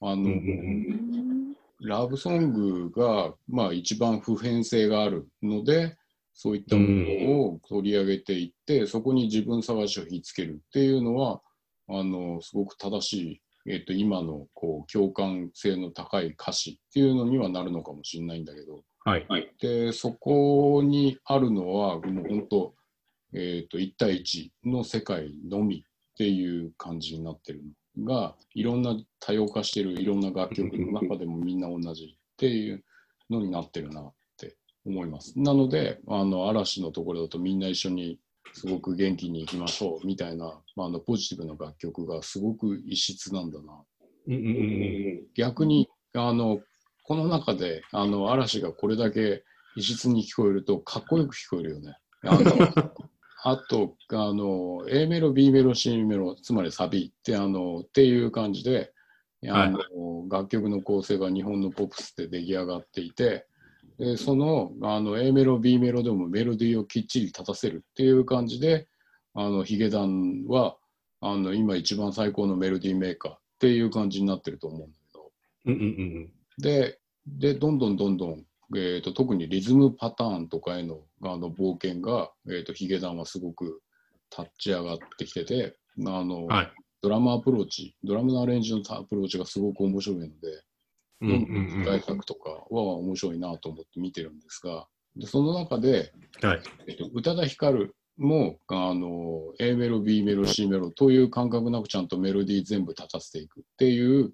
[0.00, 1.48] あの、うんうん
[1.80, 5.96] ラブソングが、まあ、一番普遍性があるので、
[6.34, 11.40] そういったものを取り上げていって、そこに自分探しを引きつけるっていうのは、
[11.88, 19.26] あのすごく正しい、えっと今のこう共感性の高い歌詞っていうのにはなるのかもしれないんだけど、はい。
[19.60, 22.74] でそこにあるのは、もう本当、
[23.34, 25.84] えっと1対1の世界のみ
[26.18, 27.62] っていう感じになってる
[27.96, 32.84] のが、いろんな多様化してるいろんな楽曲の中でもみんな同じっていう
[33.30, 35.38] のになってるなって思います。
[35.38, 38.18] なので、あの嵐のところだとみんな一緒に
[38.52, 43.84] すごく元気に行きましょうみたいな、まあ、あのポジティブな楽曲がすごく異質なんだな。
[45.36, 46.58] 逆にあの
[47.04, 49.44] この中であの嵐がこれだけ
[49.76, 51.96] 異質に聞こえるとかっこよく聞こえるよね。
[52.24, 53.07] あの
[53.42, 58.92] あとあの A メロ B メロ C メロつまりサビってあのっていう感じで
[59.48, 59.78] あの、
[60.28, 63.46] 楽曲の構成が日本のポップスで出来上がっていて
[63.98, 68.88] でそのあの A メロ B メロでもメロディーをきっちり立たせるっていう感じで
[69.34, 70.76] あのヒゲダンは
[71.20, 75.32] あの今一番最高のメロディーメーカーっていう感じになってると思うんだけど。
[75.66, 75.84] うんうんう
[76.20, 76.32] ん。
[76.58, 78.44] ででどんどんどんどん、
[78.74, 83.80] えー、と特にリズムパターンとかへのあの冒険が、えー、とヒゲダンはすごく
[84.36, 86.72] 立ち上がってきててあの、はい。
[87.00, 90.32] ドラムアプローチドラムのアレンジのアプローチがすごく面白いので
[91.20, 96.12] うんうんうんとかは面白いなと思って見てるんですがでその中で、
[96.42, 96.62] はい。
[96.86, 104.32] えっと、宇多田ヒカルもあの A メロ B メロ C メロという感覚なくちゃんとメロディー全部立たせていくっていう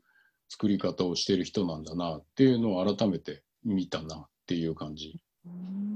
[0.49, 5.21] 作り方をしてる人なんだなっていうのを改めて見たなっていう感じ。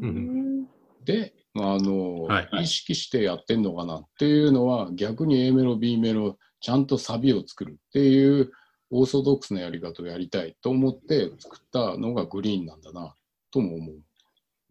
[0.06, 0.66] ん。
[1.04, 2.48] であの、はい。
[2.62, 8.50] 意識してやってんのかなっていうのは逆に A メロ B メロちゃんとサビを作るっていう
[8.90, 13.14] オーソドックスなやり方をやりたいと思って作ったのがグリーンなんだな
[13.52, 13.96] とも思う。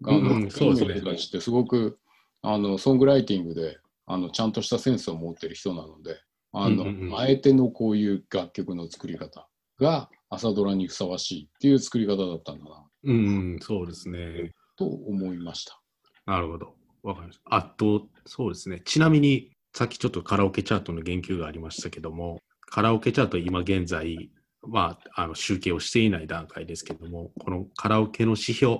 [0.05, 0.87] あのうんうんそうですね。
[0.87, 1.99] グリーンの人たちってすごく
[2.41, 6.19] あのソングライティングであのちゃんとしたセンスを持ってる人なので
[6.53, 7.19] あの、うんうんうん。
[7.19, 9.47] あえてのこういう楽曲の作り方
[9.79, 13.15] が朝ドラにふさわしいっていう作り方だったんだなうん
[13.53, 14.51] うん、そうですね。
[14.78, 15.80] と思いました。
[16.25, 16.75] なるほど。
[17.03, 17.55] わかりました。
[17.55, 18.82] あと、そうですね。
[18.84, 24.30] ちなみに、さっきちょっとカラオケチャートの言及がありましたけども、カラオケチャート今現在、
[24.67, 28.80] まあ、あの集計をしていない段階ですけども、このカラオケの指標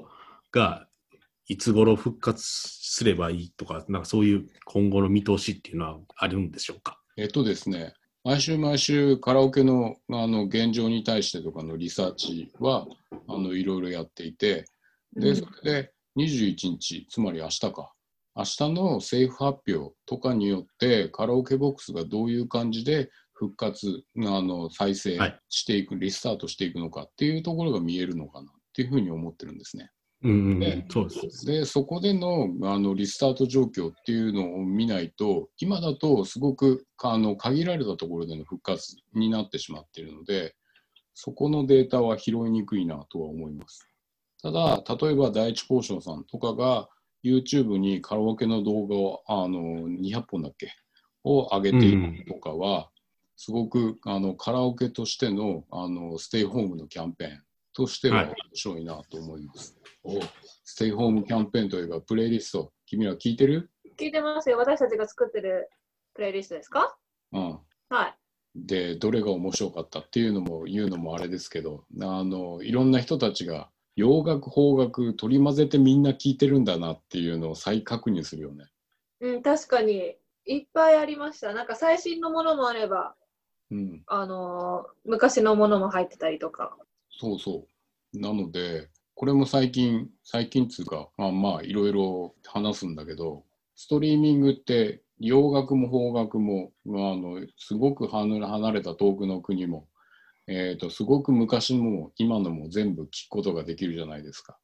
[0.52, 0.88] が
[1.48, 7.00] いつ頃復活すればいいとか、なんかそういう今後の見通しっていうのはあるんでしょうか？
[7.16, 7.94] えっとですね、
[8.28, 12.86] 毎週毎週カラオケのあの現状に対してとかのリサーチは
[13.26, 14.66] あのいろいろやっていて、
[15.16, 17.94] で、それで21日、つまり明日か、
[18.36, 25.40] 明日の政府発表とかによってカラオケボックスがどういう感じで復活、あの再生はい。
[25.48, 29.90] していく、リスタートしていくのかっていうところが見えるのかなっていうふうに思ってるんですね。
[30.24, 31.46] うんそうです。
[31.46, 40.56] でそこでのあのリスタート状況っていうのを見ないと今だとすごくあの限られたところでの復活になってしまっているので
[41.14, 43.88] そこのデータは拾いにくいなとは思います
[44.42, 46.90] ただ例えば第一交渉さんとかが
[47.24, 50.72] YouTube にカラオケの動画をあの200本だっけ
[51.24, 52.90] を上げているとかは、
[53.36, 57.42] すごくあのカラオケとしてのあのステイホームのキャンペーン
[57.74, 59.78] としてははい面白いなと思います。
[60.64, 63.70] ステイホームキャンペーンといえばプレイリスト、君ら聞いてる？
[63.98, 64.58] 聞いてますよ。
[64.58, 65.70] 私たちが作ってる
[66.14, 66.98] プレイリストですか？
[67.34, 67.60] うん。
[67.90, 68.16] はい。
[68.56, 78.66] で、どれが面白かったっていうのも言うのもあれですけど、あのいろんな人たちが洋楽、邦楽取り混ぜてみんな聞いてるんだなっていうのを再確認するよね。
[79.20, 81.54] うん、確かにいっぱいありました。
[81.54, 83.16] なんか最新のものもあれば、
[83.70, 84.04] うん。
[84.08, 86.78] あのー昔のものも入ってたりとか。
[87.12, 87.68] そうそ
[88.14, 88.20] う。
[88.20, 93.44] なので、これも最近、最近っつうか、まあまあ、いろいろ話すんだけど、
[93.76, 99.88] ストリーミングって、洋楽も邦楽も、まあ、あのすごく離れ離れた遠くの国も、
[100.46, 104.60] えー、とすごく昔のも今のも全部聞くことができるじゃないですか。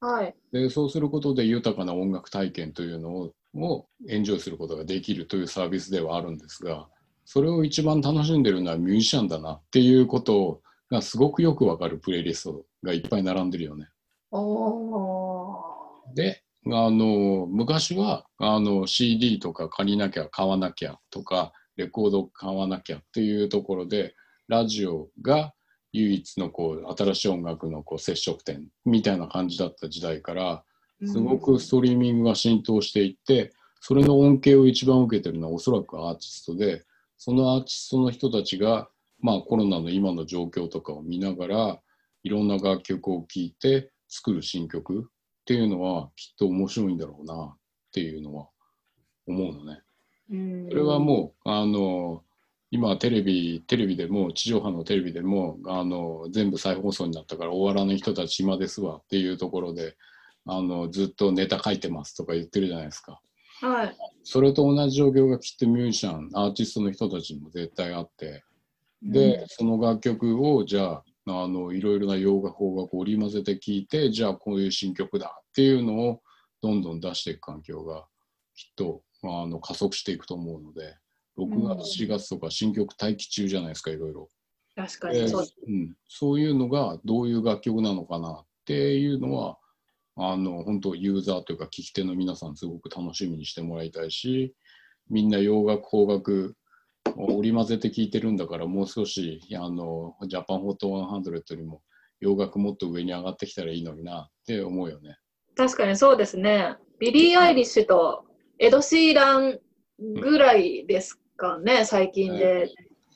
[0.00, 0.36] はい。
[0.52, 6.86] でそうすることで豊かな音楽体験というのををエンジョイすることができるというサービスではあるんですが
[7.24, 13.88] それを一番楽しんでるのはミュージシャンだなっていうことがすごくよくわかるプレイリストがいっぱい並んでるよね。
[16.14, 24.14] であの昔はあの CD とか借りなきゃ買わなきゃとかレコード買わなきゃっていうところで
[24.48, 25.52] ラジオが
[25.92, 30.64] 唯一のこう新しい音楽のこう接触点みたいな感じだった時代から
[31.04, 36.84] すごくストリーミングが浸透していってそれの恩恵を一番受けてるのはおそらくアーティストで
[37.16, 38.88] そのアーティストの人たちが
[39.20, 41.80] まあコロナの今の状況とかを見ながら、
[42.22, 47.58] いろんな楽曲を聴いて作る新曲っていうのはきっと面白いんだろうなっ
[47.92, 48.48] ていうのは
[49.26, 49.80] 思うのね。
[50.30, 52.24] うんそれはもう、あの、
[52.70, 59.96] 今テレビ、テレビでも、地上波のテレビでも、あの、全部再放送になったから終わらない人たち暇ですわっていうところで、
[60.46, 63.20] あの、ずっとネタ書いてますとか言ってるじゃないですか。
[63.60, 63.96] はい。
[64.24, 68.42] それと同じ状況がきっとミュージシャン、アーティストの人たちにも絶対あって、
[69.02, 76.22] で、その楽曲をじゃあ、あの、いろいろな洋楽、邦楽を織り交ぜて聴いて、じゃあこういう新曲だっていうのを
[76.62, 78.06] どんどん出していく環境が
[78.54, 80.96] きっと、あの、加速していくと思うので、
[81.36, 84.28] 6月、4月とか新曲待機中じゃないですか、いろいろ。
[84.76, 85.46] 確かでにそう。
[85.66, 89.58] うん、そういうのがどういう楽曲なのかなっていうのは、
[90.16, 94.54] あの本当ユーザーというか聞き手の皆さんすごく楽しみにしてもらいたいし
[95.10, 96.65] みんな洋楽邦楽を
[97.16, 101.82] 織り交ぜて聴いてるんだからもう少しあの Japan Hot 100よりも
[102.20, 105.16] 洋楽もっと上に上がってきたらいいのになって思うよね。
[105.56, 106.76] 確かにそうですね。
[106.98, 108.24] ビリー・アイリッシュと
[108.58, 109.58] エド・シーラン
[109.98, 112.70] ぐらいですかね、最近で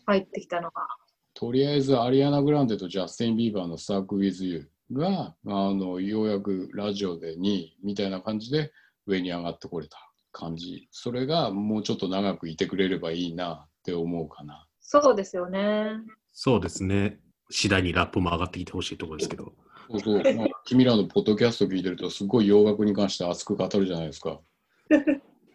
[0.06, 0.86] 入ってきたのが。
[1.34, 4.66] とりあえずアリアナ・グランデとジャスティン・ビーバーの「Stuck with U」
[4.98, 8.72] があのようやくラジオで2位みたいな感じで
[9.06, 9.96] 上に上がってこれた
[10.32, 15.92] 感じそれがもうちょっと長くいてくれればいいなって思うかなそうですよね。
[16.32, 17.18] そうですね。
[17.50, 19.52] 次第にラップも上がってきてほしいところですけど。
[19.90, 24.40] そうそう、まあ君らのポッドキャスト聞いてるとすごい洋楽に関して熱く語るじゃないですか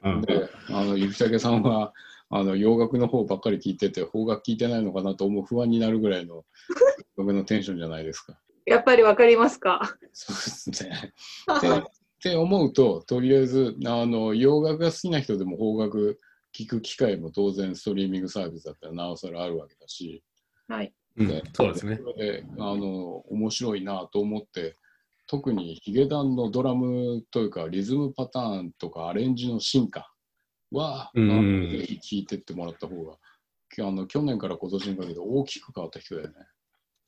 [0.03, 1.93] うん、であのゆきたけさんは
[2.29, 6.43] あの洋楽の方ばっかり聞いてて邦楽聞いてないのかなと思う不安になるぐらいの
[7.15, 9.97] 僕のテンションじゃないですかやっぱりわかりますか？
[10.13, 11.13] そうですね。
[11.57, 11.81] って っ
[12.23, 16.19] て思うと、とりあえずあの洋楽が好きな人でも邦楽
[16.55, 20.23] 聴く機会も当然ストリーミングサービスだったらなおさらあるわけだし、
[20.67, 20.93] はい。
[21.17, 21.99] うんでそうですね。
[22.01, 24.75] それであの面白いなと思って、
[25.27, 30.11] 特にヒゲダンのドラムというかリズムパターンとかアレンジの進化
[30.71, 33.17] は、うんぜひ聴いてってもらった方が
[33.79, 36.33] あの去年から今年にかけて大きく変わった人だよね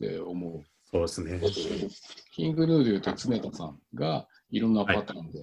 [0.06, 0.64] って思う。
[0.90, 1.42] そうですね。
[2.34, 5.40] キングヌーでいうと常田さんがいろんなパターンで、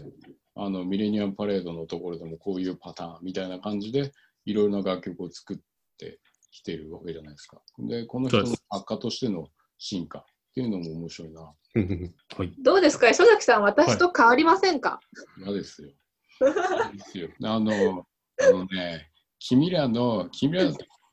[0.57, 4.13] あのミレニアムパレードのところでもこういうパターンみたいな感じで
[4.45, 5.57] いろいろな楽曲を作っ
[5.99, 7.61] てきてるわけじゃないですか。
[7.79, 9.49] で、この人の作家としての
[9.79, 10.25] 進化っ
[10.55, 11.41] ていうのも面白いな。
[11.41, 12.55] はい。
[12.63, 13.09] どうですか？
[13.09, 15.01] 磯崎さん、私と変わりませんか、
[15.39, 15.91] 嫌ですよ。
[16.41, 17.29] 嫌ですよ。
[17.43, 18.07] あの、
[18.41, 20.65] あのね、君らの、君ら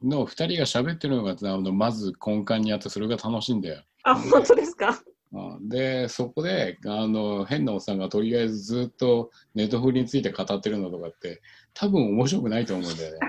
[0.04, 3.84] の2人が喋ってるのがあのまず根幹にあってそれが楽しいんだよ。
[4.04, 4.90] あ、本当ですか？
[4.90, 5.11] うん
[5.62, 11.42] で、そこで、あの、変なおっさんがとりあえずずっとネットフリについて語ってるのとかって、
[11.74, 13.20] 多分面白くないと思うんだよね。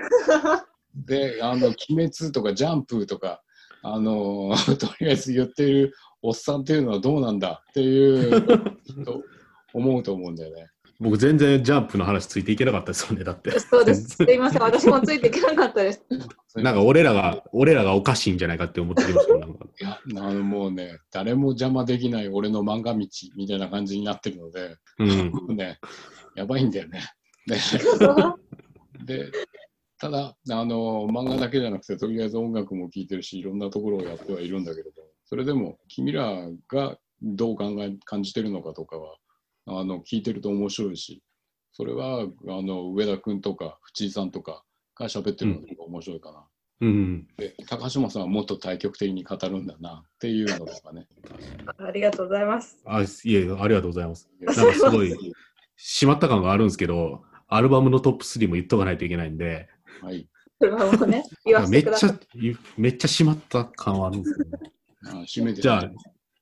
[0.95, 3.41] で、あの、鬼滅とかジャンプとか、
[3.83, 8.41] あの、 とりあえず言ってるおっさんっていうのはどうなんだっていう、
[9.05, 9.23] と
[9.73, 10.72] 思うと思うんだよね。
[11.03, 13.25] 僕全然ジャンプの話ついていけなかったですよね。
[13.25, 13.59] だって。
[13.59, 14.15] そうです。
[14.15, 14.61] すいません。
[14.61, 16.01] 私もついていけなかったです。
[16.55, 25.31] なんか俺らが、俺らがおかしいんじゃないかって思ってました なんかいや、あのもうね、誰も邪魔できない俺の漫画道みたいな感じになってるので、うん。
[25.57, 25.79] ね、
[26.35, 27.01] やばいんだよね。
[27.45, 27.57] で
[29.05, 29.31] で、
[29.99, 34.91] ただ、あの、漫画だけじゃなくて、とりあえず音楽も聴いてるし、いろんなところをやってはいるんだけれど、
[35.25, 39.17] それでも、君らがどう考え、感じてるのかとかは、
[39.65, 41.21] あの、聞いてると面白いし、
[41.71, 42.25] それは、あ
[42.61, 44.63] の、上田君とか、藤井さんとか
[44.95, 46.47] が喋ってるのが面白いかな。
[46.81, 47.27] うん。
[47.37, 51.07] で、高島さんはもっと対極的に語るんだなっていうのとかね。
[51.77, 52.77] ありがとうございます。
[52.85, 54.29] あ、いえ、ありがとうございます。
[54.41, 55.15] なんかすごい、
[55.77, 59.69] しまった感があるんですけど、アルバムのトップ3も言っとかないといけないんで、
[60.01, 60.27] はい。
[61.07, 64.71] ね、言わせめっちゃてください。、めっちゃしまった感はあるんですよね。
[65.05, 65.91] あ締めてじゃあ、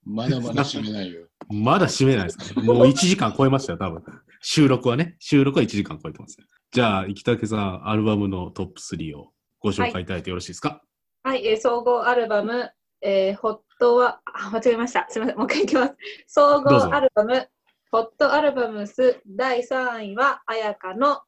[0.03, 1.27] まだまだ締めないよ。
[1.49, 2.63] まだ締めないですね。
[2.63, 4.03] もう1時間超えましたよ、多分。
[4.41, 5.15] 収録はね。
[5.19, 6.37] 収録は1時間超えてます。
[6.71, 10.81] じゃあ、生竹さん、アルバムのトップ3をご紹介いただいてよろしいですか、
[11.23, 12.71] はい、えー総合アルバム、
[13.01, 15.05] えーホットは、あ、間違えました。
[15.09, 15.95] すみません、もう一回いきます。
[16.27, 17.47] 総合アルバム、
[17.91, 21.21] ホットアルバムス第3位は、綾香の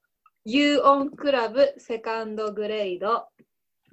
[0.46, 3.28] You on Club セカンドグレード。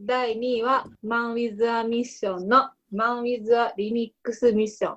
[0.00, 4.96] 第2位は、Man with a Mission の Man with a Remix Mission。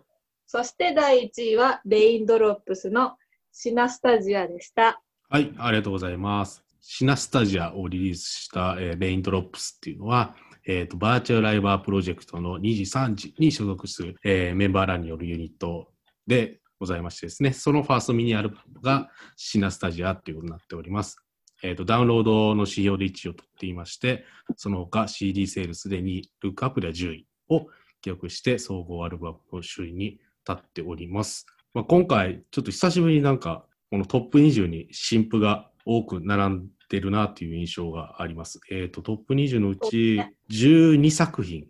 [0.55, 3.17] そして第1位は、 Rain Drops の
[3.51, 5.01] シナスタジアでした。
[5.27, 6.63] はい、ありがとうございます。
[6.79, 10.35] シナスタジアをリリースした、えー Rain Drops っていうのは、
[10.67, 15.87] えーと、バーチャルライバープロジェクトの2時3時に所属する、えーメンバーらによるユニット
[16.27, 21.17] でございましてですね、そのファーストミニアルバムがシナスタジアっていうことになっております。
[21.63, 24.23] えっ、と、ダウンロードの指標で1位を取っていまして、
[24.55, 27.65] その他 CD セールスで2位、ルックアップでは10位を
[28.01, 31.45] 記録して、総合アルバムの首位に立っております。
[31.73, 38.59] まあ、今回、ちょっと久しぶりになんか、このトップ20に新譜が多く並んでるなという印象があります。
[38.71, 41.65] えっ、と、トップ20のうち12作品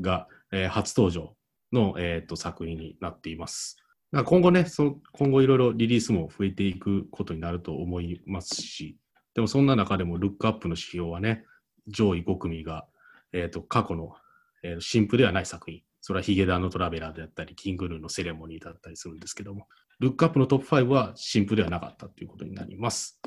[0.00, 1.34] が、えー初登場
[1.72, 3.76] の、えー、と作品になっています。
[4.12, 4.66] 今後ね、
[5.12, 8.98] 今後いろいろリリースも増えていくことになると思いますし、
[9.34, 11.44] でもそんな中でもルックアップの指標はね、
[11.88, 12.86] 上位5組が、
[13.32, 14.14] えー、と過去の、
[14.62, 19.68] えー新譜ではない作品、それはヒゲダンのトラベラーであったり、キングルーのセレモニーだったりするんですけども、
[20.00, 23.20] ルックアップのトップ5は新譜ではなかったということになります。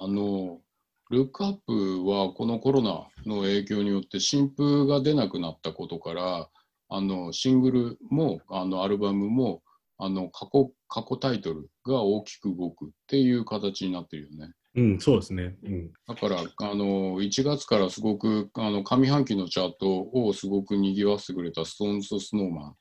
[0.00, 0.60] あの、
[1.08, 6.50] ルックアップはこのコロナの影響によって新譜が出なくなったことから、
[6.88, 9.62] あのシングルもあのアルバムも
[9.98, 14.52] あの過去過去タイトルが大きく動くっていう形になってるよね。
[14.74, 15.56] うん、そうですね。
[15.64, 15.90] うん。
[16.06, 22.72] だからあの1月からすごくあの上半期のチャートをすごく賑わせてくれた SixTONES と SnowMan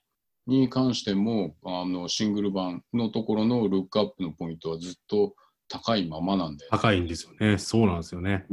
[0.45, 5.33] に関してもあのシングル版のところのルックアップのポイントはずっと
[5.67, 7.57] 高いままなんで高いんですよね。
[7.57, 8.45] そうなんですよね。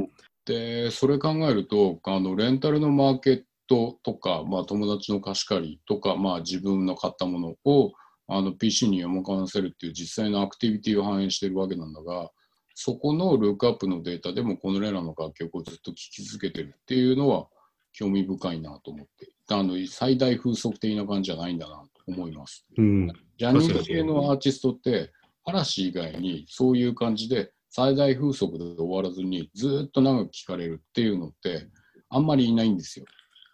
[0.45, 7.91] でそれ考えるとあのレンタルのマーケットとか、まあ、友達の貸し借りとか、まあ、自分の買ったものを
[8.27, 12.29] あの PC に読み込ませるっていう実際のアクティビティを反映しているわけなんだが
[12.79, 17.47] そこのルックアップのデータでもこのレラの楽曲をずっと聴き続けてるっていうのは
[17.91, 22.67] 興味深いなと思ってあの最大風速的な感じじゃないんだなと思います。
[22.77, 23.11] うん。
[23.39, 25.11] ジャニーズ系のアーティストって、
[25.43, 31.67] 嵐以外にそういう感じで最大風速で終わらずにずっと長く聴かれるっていうのって
[32.09, 33.05] あんまりいないんですよ。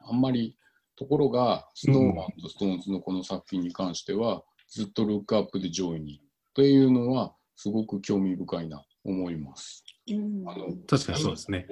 [0.02, 0.58] あんまり。
[0.96, 9.84] ところが、スノーマンとストーンズのこの作品に関しては、ずっとルックアップで上位にっていうのはすごく興味深いなと思います。
[10.10, 11.68] うんあの確かにそうですね。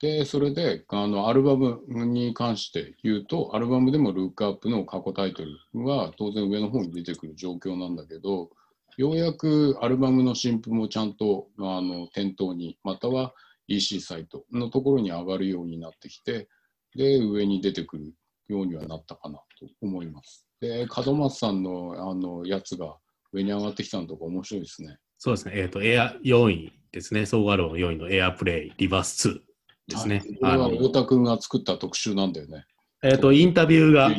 [0.00, 8.50] で、それで、あの、アルバムに関して言うと、アルバムでもルックアップの過去タイトルは当然上の方に出てくる状況なんだけど、
[8.96, 13.34] ようやくアルバムの新譜もちゃんとあの店頭に、または
[13.66, 16.48] EC サイトのところに上がるようになってきて、
[16.94, 18.14] で、上に出てくる
[18.48, 20.46] ようにはなったかなと思います。
[20.60, 22.96] で、門松さんのあのやつが
[23.32, 24.98] 上に上がってきたのとか面白いですね。
[25.24, 25.52] そうですね。
[25.56, 27.24] えっ、と、エア4位ですね。
[27.24, 29.40] 総合アルバム4位のエアプレイリバース2
[29.88, 30.22] ですね。
[30.38, 32.66] これは太田君が作った特集なんだよね。
[33.02, 34.10] えっ、と、インタビューが。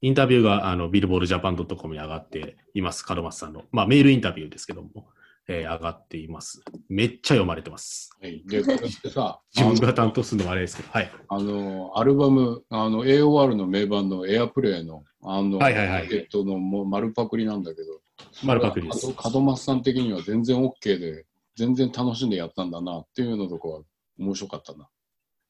[0.00, 3.04] インタビューがあのビルボールジャパン .com に上がっています。
[3.06, 3.64] 門松さんの。
[3.70, 5.08] まあ、メールインタビューですけども、
[5.46, 6.62] えー上がっています。
[6.88, 8.16] めっちゃ読まれてます。
[8.18, 11.10] はい、で、これってさ、 自分が担当するのはあれですけど、はい。
[11.28, 18.00] あの、アルバム、あの、AOR の名盤のエアプレイの、あの、はいはいはいえっとのもう丸パクリなんだけど、
[18.44, 23.82] 丸パクリですあと門松さん的には全然 OK で、全然楽しんでやったんだなっていうのとかは
[24.18, 24.88] 面白かったな。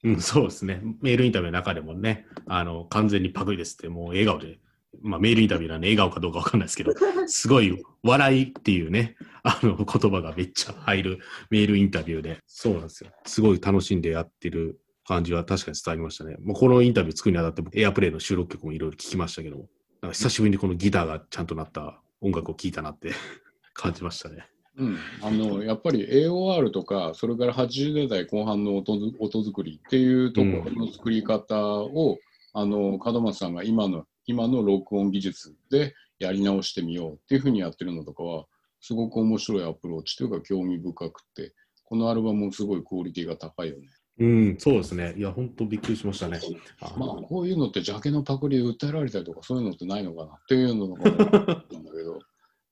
[0.05, 0.81] うん、そうですね。
[1.01, 4.59] メールインタビューの中でもね、あの、完全にパクリですって、もう笑顔で、
[5.03, 6.93] まあ、メールインタビューなんで笑顔かどうかわかんないですけど、
[7.27, 11.19] すごい笑いっていうね、あの、言葉がめっちゃ入る
[11.51, 13.11] メールインタビューで、そうなんですよ。
[13.25, 16.37] すごい楽しんでやってる感じは確かに伝わりましたね。
[16.41, 19.69] もうこのインタビュー作るにあたって、僕エアプレイの収録曲もいろいろ聞きましたけども、
[20.03, 23.13] なんか久しぶりにこのギターがちゃんとなった音楽を聴いたなって
[23.75, 24.47] 感じましたね。
[24.79, 32.19] うん、あのやっぱり AOR とか、それから80年代後半の音づ音作りっていうところの作り方を、
[32.53, 38.47] あの門松さんが今の今の録音技術でやり直してみようっていうふうにやってるのとかは、
[38.81, 41.55] すごく面白いアプローチというか興味深くて、
[41.85, 43.89] このアルバムもすごいクオリティが高いよね。
[44.19, 45.15] うん、そうですね。
[45.17, 46.41] いや、本当びっくりしましたね。
[46.81, 51.05] あまあ、こういうのってジャケのパクリで訴えられたりとかそういうのってないのかなっていうのが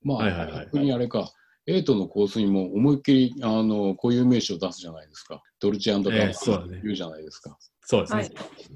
[0.05, 1.31] まあ、はいはいはい逆にあれか、
[1.67, 5.41] エイトの香水も思いっきりあの固有名詞を出すじゃないですか。
[5.59, 7.57] ドルチェガッえーバそうだね言うじゃないですか。
[7.81, 8.19] そうですね。
[8.19, 8.31] はい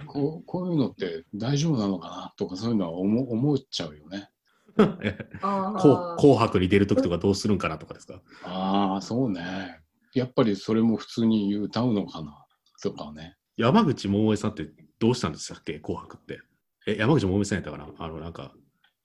[0.05, 4.29] こうこういうのって大丈夫なのかなとかそういうのは思思っちゃうよね。
[4.79, 8.21] 紅白に出るときとかどうするんかなとかですか？
[8.43, 9.81] ああ、そうね。
[10.13, 12.45] やっぱりそれも普通に歌うのかな
[12.81, 13.35] とかね。
[13.57, 14.67] 山口百恵さんって
[14.99, 15.79] どうしたんでしたっけ？
[15.79, 16.39] 紅白って。
[16.87, 17.89] え、山口百恵さんやったかな？
[17.99, 18.53] あの、なんか、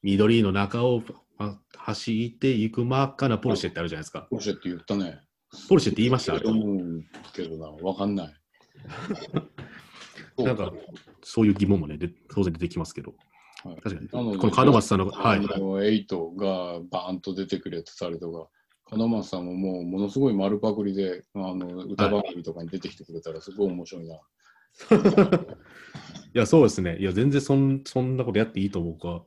[0.02, 1.02] 緑の中を
[1.38, 4.26] あ走っていく真っ赤なポルシェってあるじゃないですか。
[4.30, 5.20] ポルシェって言ったね。
[5.68, 6.48] ポルシェって言いましたあれ。
[6.48, 8.34] 思うけどな、わかんない。
[10.42, 10.72] なんか、
[11.22, 13.14] そういう疑問もね、で当然出てきますけど。
[13.64, 14.08] はい確かに。
[14.12, 15.38] なのでこの門松さんの、はい。
[15.38, 18.48] あのエイトがバーンと出てくれてたりとか、
[18.96, 24.20] 門松さんももうものすごい丸パクリであの歌番組とかに出てきてくれたらすごい面白いな。
[26.34, 26.98] いや、そうですね。
[26.98, 29.24] いや、全然そんそんなことやっていいと僕は、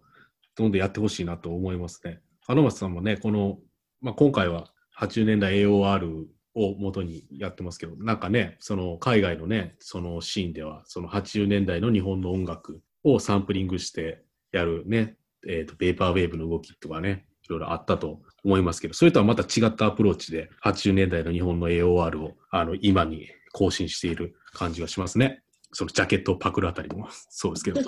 [0.58, 2.20] どんどんやってほしいなと思いますね。
[2.48, 3.60] 門松さんもね、この、
[4.02, 25.44] まあ、今回は80年代 AOR を元にやってますけど、なんかね、その海外のね、そのシーンでは、その80年代の日本の音楽をサンプリングしてやるね、えっ、と、ペーパーウェーブの動きとかね、いろいろあったと思いますけど、それとはまた違ったアプローチで、80年代の日本の AOR をあの今に更新している感じがしますね。
[25.72, 27.82] そのジャケットをパクるあたりもそうですけど、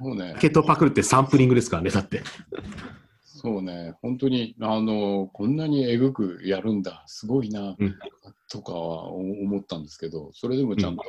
[0.00, 0.38] そうねャ。
[0.38, 2.22] ケットをパクるってサンプリングですからね、だって。
[3.22, 3.94] そうね。
[4.02, 7.04] 本当に、あの、こんなにえぐくやるんだ。
[7.06, 7.76] すごいな。
[7.78, 7.98] うん
[8.48, 11.02] とかは思ったんですけど、それでもちゃんと、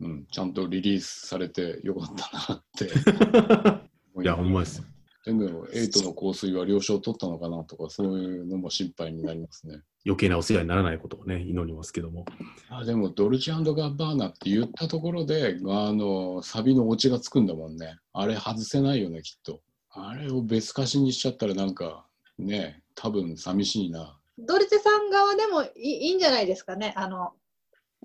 [0.00, 2.88] うん、ちゃんとリリースされてよかったなって
[4.14, 4.82] 思いや、ほんままです。
[5.24, 9.80] でも、エイトの香水は了承取ったのかなとか、そういうのも心配になりますね。
[10.06, 12.24] 余計なお世話にならないことをね、祈りますけども。
[12.70, 17.98] あでも、ドルチェガッバーナって言ったところで、あの、サビのオチがつくんだもんね。
[18.12, 19.60] あれ外せないよね、きっと。
[19.90, 22.06] あれを別歌詞にしちゃったらなんか、
[22.38, 24.18] ね、多分寂しいな。
[24.38, 26.94] ドルチェさん側でもいいいいんじゃないですかね。
[26.96, 27.32] あの、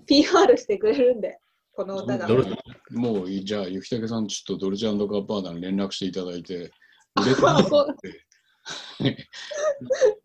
[0.06, 1.38] PR してくれるんで、
[1.72, 2.28] この歌が。
[2.90, 6.72] もういい、じゃあ、雪武さん、ちょっとドルチェガッバーナに連絡していただいて、
[7.20, 7.68] 売れてますっ
[9.02, 9.28] て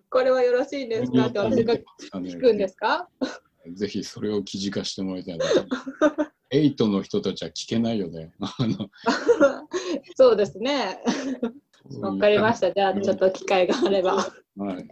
[0.10, 1.28] これはよろしいんですか？
[1.28, 3.08] って私が聞くんですか？
[3.74, 5.46] ぜひそれを記事化してもらいたいな。
[6.52, 8.34] エイトの人たちは聞けないよね。
[8.40, 8.90] あ の
[10.16, 11.00] そうですね。
[12.02, 12.72] わかりました。
[12.74, 14.16] じゃあ、ちょっと機会があれば。
[14.58, 14.84] はい。
[14.84, 14.88] っ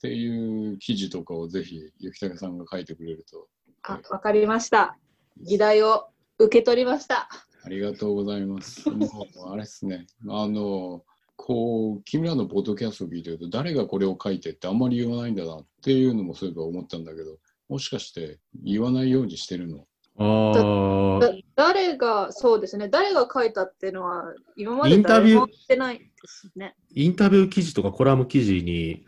[0.00, 3.48] ていう記事とかをぜひ、雪武さんが書いてくれると。
[3.84, 4.98] あ、わかりました。
[5.38, 7.28] 議題を受け取りました。
[7.62, 8.88] ありがとうございます。
[8.90, 10.06] もうあれですね。
[10.28, 11.04] あの、
[11.36, 19.86] こう、君らのポッドキャストを聞いてると、誰がこれを書いてってあんまり言わないんだなっていうのもそういえば思ったんだけど、もしかして言わないようにしてるの？
[20.18, 22.88] あだ誰が、そうですね。
[22.88, 24.24] 誰が書いたっていうのは、
[24.56, 26.74] 今までインタビュー誰も言ってないですね。
[26.94, 29.04] インタビュー記事とかコラム記事に、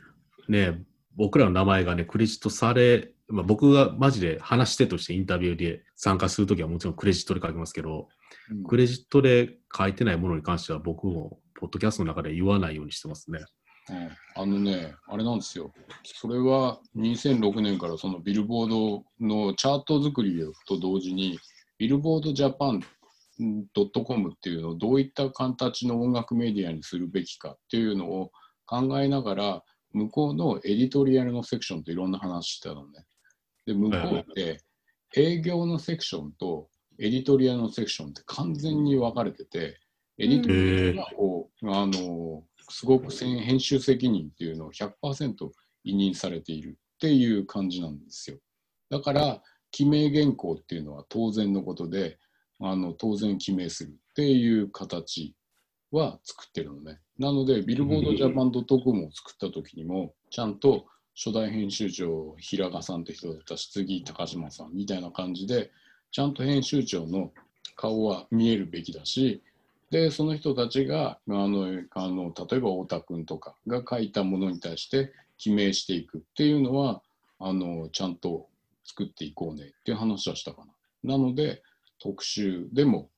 [0.48, 0.82] ね、
[1.16, 8.08] 僕らの名前がね、クレジットされ、まあ、僕がマジで話し手としてインタビューで参加するときはもちろんクレジットで書きますけど、
[8.50, 13.40] うんクレジットで書いてないものに関しては僕も、ポッドキャストの中で言わないようにしてますね。
[13.90, 15.72] うんあのね、あれなんですよ。
[16.04, 21.38] それは2006年からそのビルボードのチャート作りと同時に、
[21.78, 22.82] ビルボードジャパン
[24.04, 28.30] .com っていうのをどういった形の音楽メディアにするべきかっていうのを
[28.66, 33.04] 考えながら、向こうのエディトリアルのセクションといろんな話してたのね。
[33.66, 34.60] で、向こうって
[35.16, 39.80] 営業のセクションとエディトリアルのセクションって完全に分かれてて、
[40.18, 45.50] エディトリアルはこう、あの、すごく編編集責任っていうのを100%
[45.84, 48.38] 委任されているっていう感じなんですよ。
[48.90, 52.18] だから、記名原稿っていうのは当然のことで、
[52.60, 55.34] あの当然記名するっていう形
[55.92, 56.98] は作ってるのね。
[57.18, 65.70] なので、ビルボードジャパン .com を作った時にも、ちゃんと初代編集長、平賀さんって人だったし、次、高島さんみたいな感じで、
[66.10, 67.32] ちゃんと編集長の
[67.76, 69.42] 顔は見えるべきだし、
[69.90, 77.02] で、その人たちが、あの、あの例えば太田君とかが書いたものに対して記名していくっていうのは、
[77.38, 78.48] あの、ちゃんと
[78.84, 80.64] 作っていこうねっていう話はしたか
[81.04, 81.16] な。
[81.16, 81.62] なので、
[82.00, 83.10] 特集でも、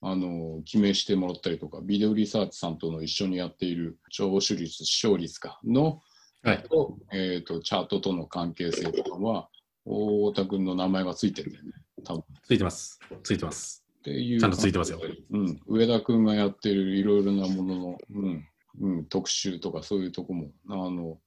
[0.00, 6.00] あの、記名してもらったりとか、ビデオリサーチさんとの一緒にやっている聴取率、視聴率かの、
[6.42, 6.62] はい。
[6.62, 9.48] と,、えー、とチャートとの関係性とかは、
[9.84, 11.72] 太田君の名前がついてるんだよね。
[12.04, 13.00] 多分ついてます。
[13.22, 13.85] ついてます。
[14.06, 15.00] っていうちゃんとついてますよ。
[15.32, 18.48] うん、上田君がやってるいろいろなものの、うん
[18.80, 21.18] うん、特集とかそういうとこもあの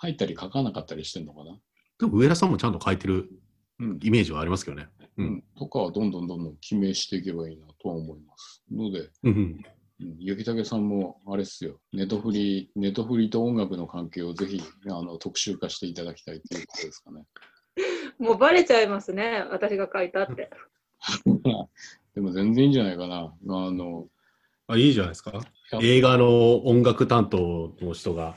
[0.00, 1.56] 書いたり書かなかったりしてんのかな、
[2.00, 3.30] でも上田さんもちゃんと書いてる
[3.78, 4.88] うんイメージはありますけどね。
[5.16, 5.44] ううんん。
[5.56, 8.64] とかはどんどんどんどん記名していけばいいなとは思います。
[8.72, 9.10] ので。
[9.22, 9.62] うん、
[10.18, 17.24] 雪武さんもあれっすよ、ネトフリ、ネトフリと音楽の関係をぜひあの特集化していただきたいということですかね。
[18.18, 19.44] もうバレちゃいますね。
[19.50, 20.50] 私が書いたって。
[22.14, 23.34] でも全然いいんじゃないかな。
[23.48, 24.06] あの
[24.66, 25.32] あ、いいじゃないですか。
[25.82, 28.36] 映画の音楽担当の人が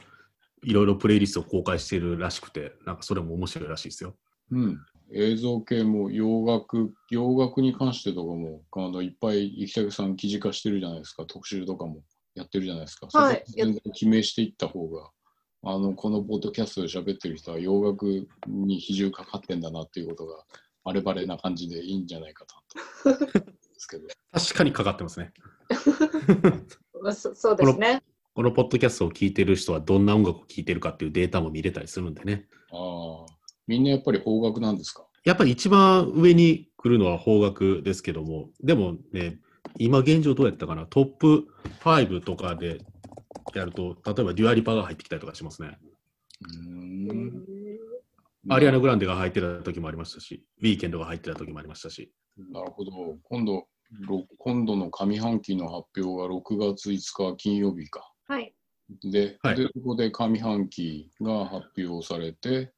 [0.63, 4.15] いろいろプレイリストを公開しているらしくて、なんかそれも面白いらしいですよ。
[4.51, 4.79] うん、
[5.13, 12.01] 映像系も洋楽、洋楽に関してとかも、あのいっぱい生竹さん記事化してるじゃないですか、特集とかも
[12.35, 13.07] やってるじゃないですか。
[13.11, 15.11] はい全然記名していった方が、
[15.63, 20.43] あのこのポッドキャストで喋ってる人は洋楽に比重かかってんだなっていうことが、
[20.83, 22.55] バレバレな感じでいいんじゃないかと。
[23.77, 24.07] ですけど。
[24.33, 25.31] 確かにかかってますね。
[27.13, 28.01] そそうですね。
[28.33, 32.47] このポッドキャストを聴いてる人はどんな音楽を聴いてるかっていうデータも見れたりするんでね。
[32.71, 33.33] ああ、
[33.67, 35.07] みんなやっぱり邦楽なんですか？
[35.23, 39.39] やっぱり一番上に来るのは邦楽ですけども、でもね、
[39.77, 41.47] 今現状どうやったかな、トップ
[41.81, 42.79] 5とかで
[43.53, 45.77] やると、例えばデュアリパが入ってきたりとかしますね。
[46.41, 47.43] うーん。
[48.49, 52.13] アリアナ・グランデが入ってた時もありましたし、ウィーケンドが入ってた時もありましたし。
[52.51, 53.18] なるほど。
[53.23, 53.68] 今度、
[54.07, 58.11] ろ今度の上半期の発表が6月5日金曜日か。
[58.27, 58.53] はい。
[59.03, 62.73] で、はいでそこで上半期が発表されて、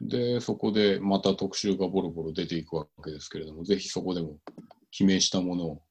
[0.00, 4.38] で、そこでまた特集がボロボロ出ていくわけですけれども、ぜひそこでも
[4.90, 5.82] 記名したものを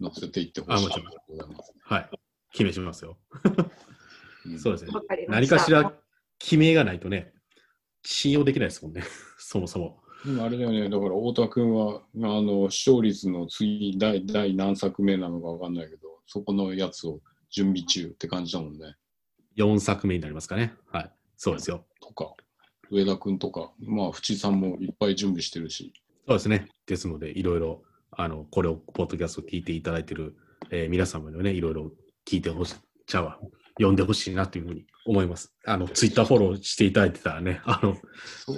[0.00, 1.72] 載せていってほしいとあもちろんございます。
[1.82, 2.10] はい。
[2.52, 3.18] 決めしますよ。
[4.46, 4.92] うんそうですね。
[5.28, 5.92] 何かしら
[6.38, 7.32] 決めがないとね、
[8.04, 9.02] 信用できないですもんね。
[9.38, 10.01] そもそも。
[10.24, 17.20] でもあれだよね、だから太田君は、あの、視聴率の次、第、第何作目なのかわかんないけど、そこのやつを
[17.50, 18.96] 準備中って感じだもんね。
[19.56, 20.74] 4作目になりますかね。
[20.90, 21.12] はい。
[21.36, 21.84] そうですよ。
[22.00, 22.34] とか、
[22.90, 25.92] 上田君とか、まあ、淵さんもいっぱい準備してるし、
[26.26, 26.68] そうですね。
[26.86, 27.82] ですので、いろいろ、
[28.12, 30.36] あの、これを、ポッドキャストを聞いていただいている、
[30.70, 31.90] えー皆様にはね、いろいろ
[32.24, 32.74] 聞いてほしい、
[33.06, 33.38] ちゃうわ、
[33.78, 35.54] 読んでほしいなというふうに思います。
[35.66, 38.00] あの、ツイッターフォローしていただいてたらね、あの、ね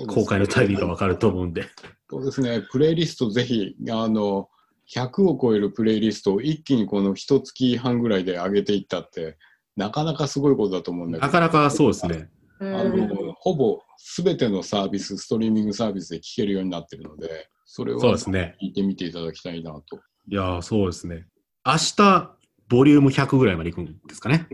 [0.07, 1.67] 公開のタイミングがわかると思うんで。
[2.11, 4.49] そうですね、プレイリストぜひ、あの、
[4.95, 9.39] 100を超えるプレイリストを一気にこの一月半ぐらいで上げていったって、
[9.77, 12.17] なかなかすごいことだと思うんだけど、なかなかそうですね。
[12.17, 13.81] うんあのほぼ
[14.17, 18.57] 全てのサービス、ストリーミングサービスで聞けるようになってるので、それをそうですね。
[18.63, 19.97] 聞いてみていただきたいなと。
[20.29, 21.27] いやー、そうですね。
[21.67, 22.37] 明日、
[22.69, 24.49] ボリューム100ぐらいまで行くんですかね。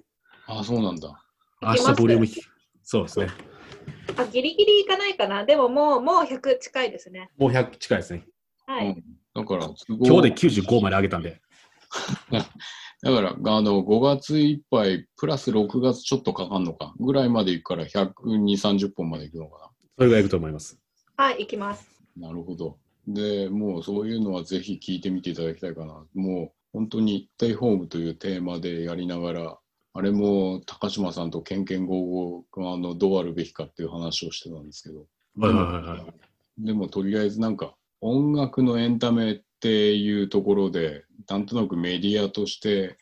[0.51, 1.25] ああ、そうなんだ。
[1.63, 2.41] 明日、ボリューム100、
[2.83, 3.29] そうですね。
[4.17, 5.45] あギリギリいかないかな。
[5.45, 7.31] でももう、もう100近いですね。
[7.39, 8.27] もう100近いですね。
[8.67, 8.89] はい。
[8.89, 9.05] うん、
[9.35, 11.41] だから、今日で95まで上げたんで。
[13.03, 20.79] だから、あの、5月いっぱい、プラス6月ちょっとかかんのか、ぐらいまで行くから、120、30本まで行くのかそれぐらいいくと思います。
[21.17, 21.89] はい、行きます。
[22.17, 22.29] な。
[22.29, 22.77] なるほど。
[23.07, 26.05] で、もうそういうのはぜひ聞いてみていただきたいかな。
[26.15, 29.60] もう、本当に、ステイホームというテーマでやりながら、
[29.93, 35.07] あれも高島さんとケンケンゴーゴーあのどうあるべきかっていう話をしてたんですけど、
[35.39, 36.65] はいはいはいはい。
[36.65, 42.97] でもとりあえずなんか音楽のエンタメっていうところでなんとなくメディアとして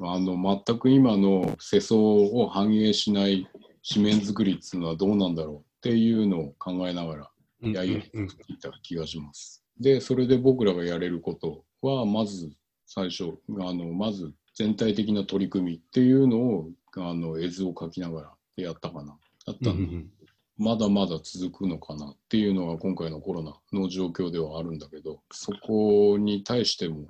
[0.00, 0.36] あの
[0.66, 3.46] 全く今の世相を反映しない
[3.88, 7.30] 紙面作りっていうのはどうなんだろうっていうのを考えながら
[7.62, 9.64] うんやりうんいた気がします。
[9.78, 12.52] でそれで僕らがやれることはまず
[12.86, 19.16] 最初あのまず全体的な取り組みっていうのをあの絵図を描きながらやったかな。
[19.46, 20.10] だったんでうんうん
[20.58, 27.08] まだまだ続くのかなっていうのが今回のコロナの状況ではあるんだけど、そこに対しても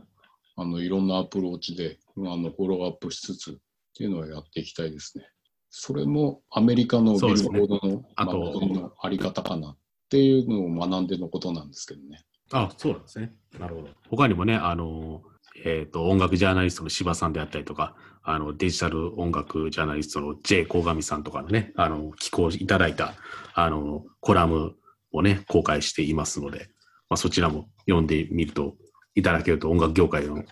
[0.57, 3.55] あのいろんなアプローチであのフォローアップしつつっ
[3.95, 5.27] ていうのはやっていきたいですね。
[5.71, 9.77] それもアメリカのビルボードのあとのあり方かなっ
[10.09, 12.25] ていうのを学んでのことなんですけどね。
[12.53, 13.35] あ、そうなんですね。
[13.59, 13.89] なるほど。
[14.11, 15.23] 他にもね、あの、
[15.65, 20.67] えっ、と、音楽ジャーナリストの柴さんであったりとか、あの、デジタル音楽ジャーナリストの J.
[20.67, 23.15] 鴻上さんとかのね、あの、寄稿いただいた、
[23.55, 24.75] あの、コラム
[25.13, 26.69] をね、公開していますので、
[27.09, 28.75] まあ、そちらも読んでみると、
[29.15, 30.43] いただけると音楽業界の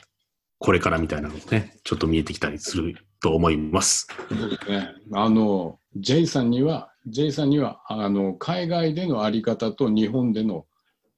[0.59, 4.07] これからみたいなのもね、ちょっと見えてきたりすると思います。
[4.29, 4.91] そうですね。
[5.15, 10.67] あの、J さんには、J さんには、あの、海外でのあり方と日本での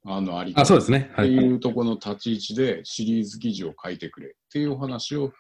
[0.05, 1.11] あのあり方あ、そうですね。
[1.13, 1.31] ってはい。
[1.33, 5.33] いうところの立ち位置でシリーズ記事を書いてくれっていうお話を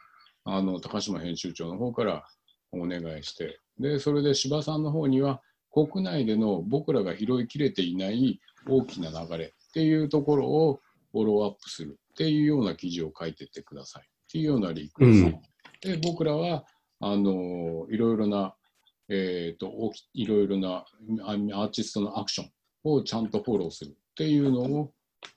[0.44, 2.24] あの高島編集長の方から
[2.72, 3.58] お願いして。
[3.78, 5.40] でそれで柴さんの方には
[5.70, 10.80] 国内での僕らが拾いきれていない大きな流れっていうところを
[11.10, 14.02] フォローアップするっていうような記事を書いてってください。
[14.02, 15.40] っていうようなリクエスト、
[15.80, 16.64] で僕らは
[17.00, 18.54] あのいろいろな
[19.08, 20.86] えー、とおきいろいろな
[21.24, 22.50] あアーティストのアクション
[22.84, 24.92] をちゃんとフォローするっていうのを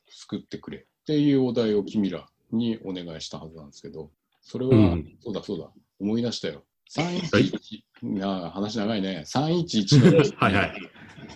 [0.10, 4.12] 作ってくれっていうお題を君らにお願いしたはずなんですけど、
[4.42, 6.64] それは、うんそうだそうだ、思い出したよ。
[6.92, 9.24] 311が話長いね。
[9.26, 10.74] 311の はいはい。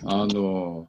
[0.04, 0.88] あの、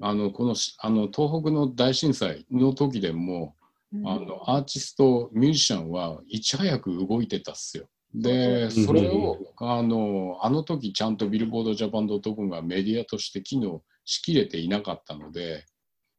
[0.00, 3.56] あの、このし、あの、東北の大震災の時でも、
[4.04, 7.88] あの、アーティスト、ミュージシャンはいち早く動いてたっすよ。
[8.14, 15.64] で、それを、あの、あの時ちゃんとビルボードジャパンドットコムがメディアとして機能しきれていなかったので、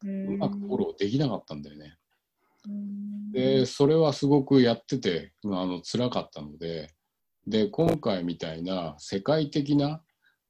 [0.03, 1.97] ううまくフォローできなかったんだよね。
[2.67, 6.93] んで、それはすごくやってて、あの、辛かったので、
[7.47, 10.01] で、今回みたいな世界的な、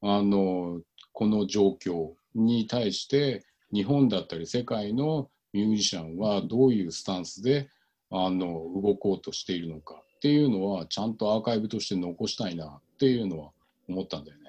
[0.02, 0.80] あの、
[1.12, 7.68] この状況に対して、日本だったり世界のミュージシャンはどういうスタンスで、
[8.10, 13.50] あの、動こうとしているのかっていうのは、ちゃんとアーカイブとして残したいなっていうのは
[13.88, 14.44] 思ったんだよね。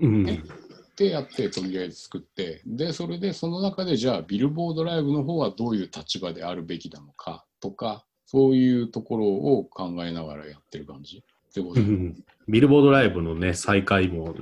[0.00, 0.26] うん。
[0.96, 11.18] ってやってとりあえず作ってでそれでその中でじゃあビルボードライブの方はどういう立場であるべきなのかとかそういうところを考えながらやってる感じ？
[11.18, 14.32] ってことでうんビルボードライブのね、再開も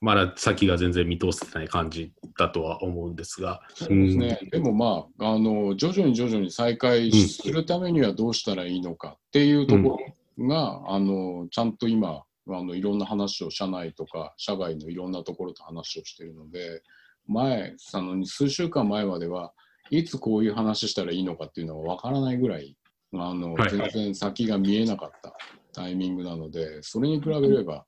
[0.00, 3.62] まだ先が全然見通せてない感じだとは思うんですが。
[3.74, 4.38] そうですね。
[4.50, 9.98] でもまあ、あの、徐々に徐々に再開するためにはどうしたらいいのかっていうとこ
[10.38, 16.82] ろが、あの、ちゃんと今、あの、いろんな話を社内とか、社外のいろんなところと話をしているので、
[17.26, 19.52] 前、あの、数週間前までは、
[19.90, 22.76] いつこういう話したらいいのかっていうのがわからないぐらい、
[23.14, 25.34] あの、はい全然先が見えなかった
[25.72, 27.84] タイミングなので、それに比べれば、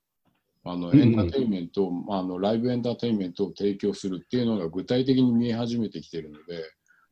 [0.63, 6.63] あのうんエンターテインメントあ、あのライブエンターテインメントを提供するっていうのが具体的に見え始めてきているので、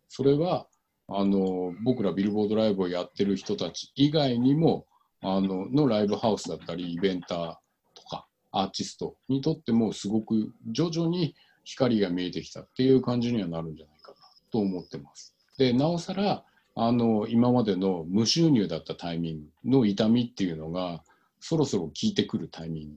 [0.07, 0.67] それは
[1.07, 4.85] あの僕らビルボードライブをやってる人たち以外にも
[5.21, 7.55] あののライブハウスだったりイベンター
[7.93, 14.17] とかアーティストにとってもすごく徐々に光が見えてきたっていう感じにはなるんじゃないかな
[14.51, 15.35] と思ってます。
[15.57, 16.43] でなおさら
[16.75, 21.03] あの今までの無収入だったタイミングの痛みっていうのが
[21.39, 22.89] そろそろ効いてくるタイミン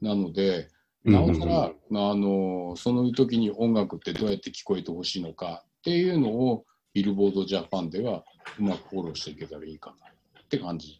[0.00, 0.68] グなので
[1.06, 6.64] なおさら、あのその時に音楽ってどうやって聞こえてほしいのかっていうのを
[6.94, 8.24] ビルボードジャパンでは
[8.58, 10.06] うまくフォローしていけたらいいかな
[10.40, 10.98] って感じ。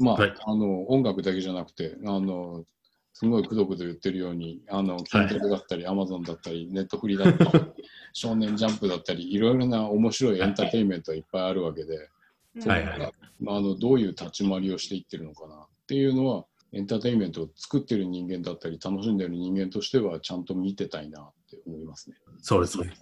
[0.00, 0.34] うんまあ、はい。
[0.44, 2.64] あの音楽だけじゃなくてあの
[3.12, 7.64] すごいくどくど言ってるようにあのキントルだったり、アマゾンだったりネットフリだったり
[8.14, 12.08] 少年ジャンプだったりいろいろな面白いエンターテインメントがいっぱいあるわけで、
[12.66, 12.84] はい。
[12.86, 13.12] はい。
[13.40, 22.16] まあ、あのどういう立ち回りをしていってるのかなっていうのはエンターテインメントを作ってる人間だったり楽しんでる人間としてはちゃんと見てたいなって思いますね。
[22.40, 22.92] そうですね。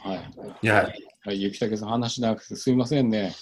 [0.00, 0.32] はい。
[0.62, 0.92] いや、
[1.24, 3.34] はい、ゆきたけさん話しなくてすいませんね。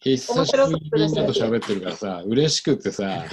[0.00, 3.24] 久しぶりにみんなと喋ってるからさ、嬉しくってさ、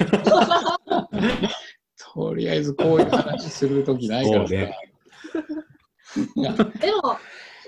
[2.14, 4.54] とりあえずこういう話するときないからさ。
[4.54, 4.76] ね
[6.36, 7.18] いやでも、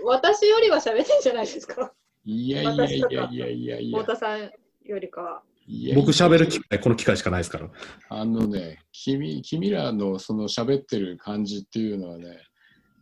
[0.05, 1.91] 私よりは喋ってんじゃないですか？
[2.25, 4.49] いやいやいやいやいやいやいや太田さん
[4.85, 5.41] よりかは。
[5.67, 7.69] いや僕喋る機会、この機会しかないですから。
[8.09, 12.39] あのね、君君らのその喋ってる感じっていうのはね、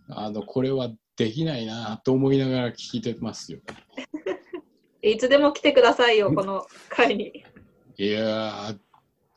[0.09, 3.59] あのこれはできないなと思いながら聞いてますよ。
[5.09, 7.43] いつでも来てくださいよ、この会に。
[7.97, 8.79] いやー、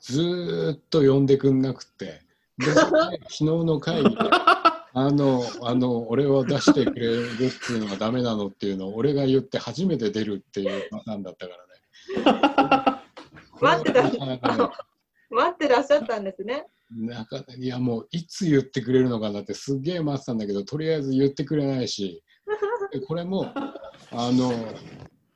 [0.01, 2.23] ずーっと呼んでくんなくて、
[2.57, 4.16] で昨日の会議で、
[4.95, 12.99] あの、あの、俺を出してくれるっていうのはダメなのっていうのを俺が言って初めて出るっていうパターンだったからね。
[13.61, 14.03] 待ってた
[15.31, 16.66] 待ってらっしゃったんですね。
[16.90, 22.23] なかいやもういつ言ってくれるのかなってすっげえ待ってたんだけどとりあえず言ってくれないし
[22.93, 24.55] でこれもあの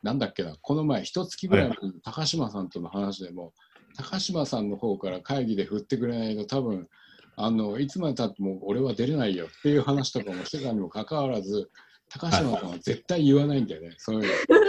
[0.02, 3.52] なんだっけなこの前一月ぐらい前に高島さんとの話でも
[3.96, 6.88] 高島さんの方から会議で振ってくれないと多分
[7.36, 11.70] あのいつまでたっても俺は出れないよっていう話とかもしてたにもかかわらず
[12.10, 14.62] 高島さんは絶対言わないんだよね そういうの。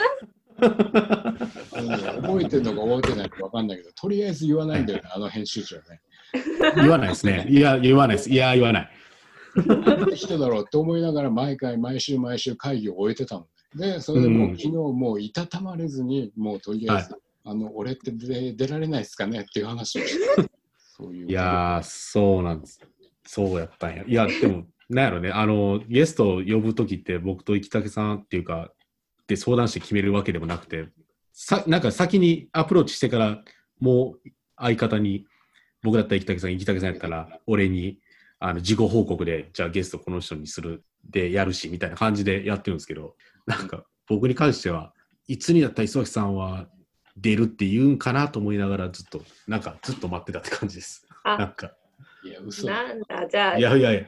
[0.61, 5.99] あのね覚えてるのか覚えてないのか分かんないけどとりあえず言わないんだよねあの編集長ね。
[6.75, 7.45] 言わないですね。
[7.49, 8.29] いや、言わないです。
[8.29, 8.89] いや、言わない。
[10.15, 13.47] 人だろうって思いながら毎回毎週毎週会議を終えてたのね。
[13.75, 19.41] で、それでもううん昨日もういたたまれずに、もうとりあえず、はあの、俺って出出られないですかね？
[19.41, 20.49] っていう話をして。
[20.77, 21.27] そういう。
[21.27, 22.79] いやー、そうなんです。
[23.25, 24.03] そうやったんや。
[24.05, 28.71] いや、でも、なんやろね、あの、ゲストを呼ぶときって、僕と生竹さんっていうか、
[29.27, 30.89] で相談して決めるわけでもなくて、
[31.31, 33.43] さなんか先にアプローチしてから、
[33.79, 35.25] もう相方に、
[35.81, 37.99] 僕だったら生竹さん、生竹さんやったら、俺に、
[38.39, 44.93] あの、事後報告で、じゃあゲストこの人にするでやるし、みたいな感じでやってるんですけど、なんか、僕に関しては、
[45.27, 46.67] いつにだったら磯崎さんは
[47.17, 51.07] 出るって言うんかなと思いながら、ずっと、なんか、ずっと待ってたって感じです。
[51.23, 51.71] なんあ、か。
[52.23, 52.67] いや、嘘。
[52.67, 54.01] なんだ、じゃあい、やいやいや、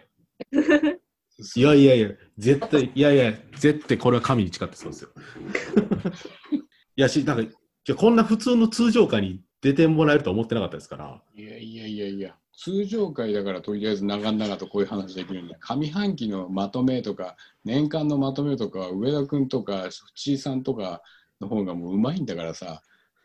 [1.38, 5.10] 嘘いやいやいや、絶対、いやいや、絶対これは神に誓ってそうですよ。
[6.98, 7.50] いやし、なんか、い
[7.88, 11.22] やこんな普通の通常会に出てもらえると思ってなかったですから。
[11.36, 15.58] いやいやいやいや、通常会だからとりあえず長々とこういう話できるんだ。
[15.60, 21.02] 上半期のまとめとか、年間のまとめとか、上田君とか、ちいさんとか
[21.42, 22.82] の方がもううまいんだからさ、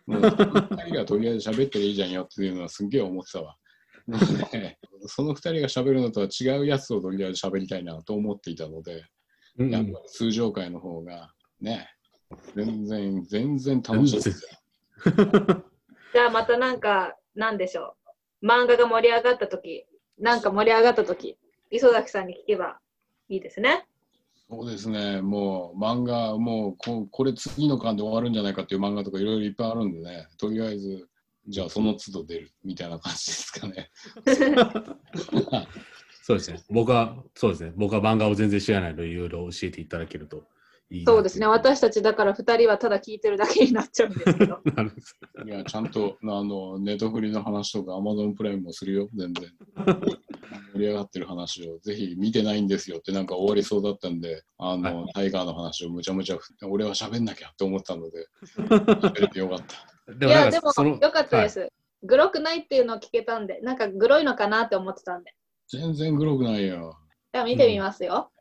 [0.06, 3.56] もう2人がとりあえず喋ってりゃいいじゃんよっていうのはすっげえ思ってたわ。
[4.08, 9.04] なので、その2人が喋るのとは違うやつをとりあえず喋りたいなと思っていたので、
[9.58, 11.88] うんやっぱり通常会の方がね、
[12.54, 14.58] 全然、全然楽しいですよ。
[16.12, 17.99] じゃあまたなんか、なんでしょう。
[18.42, 19.86] 漫画が盛り上がったとき、
[20.18, 21.36] なんか盛り上がったとき、
[21.70, 22.78] 磯崎さんに聞けば
[23.28, 23.86] いいですね。
[24.50, 31.08] そうですね、もう漫画、もうここれ次の巻で終わるんじゃないかっていう漫画とかいろいろいっぱいあるんでね、とりあえず、
[31.46, 33.90] じゃあその都度出るみたいな感じですかね。
[36.22, 36.60] そうですね。
[36.68, 37.72] 僕は、そうですね。
[37.76, 40.44] 僕は漫画を全然知らないので、いろいろ教えていただけると
[40.90, 41.46] いいなそうですね。
[41.46, 44.60] 私たちだから2人はただ聞いてるだけになっちゃうんですけど。
[44.74, 49.52] なるほどいや、ちゃんとあのネットフリの話とか、アマゾンプライムもするよ、全然。
[50.74, 58.26] 盛り上がってる話をぜひ見てないんですよってなんか終わりそうだったんで、あの、はタイガーの話をむちゃむちゃ振って、俺は喋んなきゃって思ったので、
[58.56, 60.26] 喋れてよかった。
[60.26, 61.70] いや、でもよかったです。
[62.02, 65.34] グロくないっていうのを聞けたんで、なんかグロいのかなって思ってたんで。
[65.68, 66.96] 全然グロくないよ。
[67.32, 68.14] じゃあ見てみますよ。
[68.14, 68.39] あの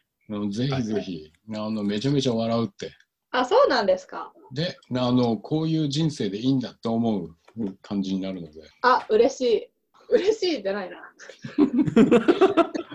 [0.52, 2.92] ぜひぜひ、あの、めちゃめちゃ笑うって。
[3.32, 4.32] あ、そうなんですか？
[4.54, 7.36] で、あの、こういう人生でいいんだって思う
[7.82, 9.70] 感じになるので、あ、嬉しい。
[10.12, 10.98] 嬉しいじゃないな。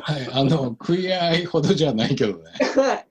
[0.02, 2.51] はい、あの、食い合いほどじゃないけどね。
[2.77, 3.06] はい。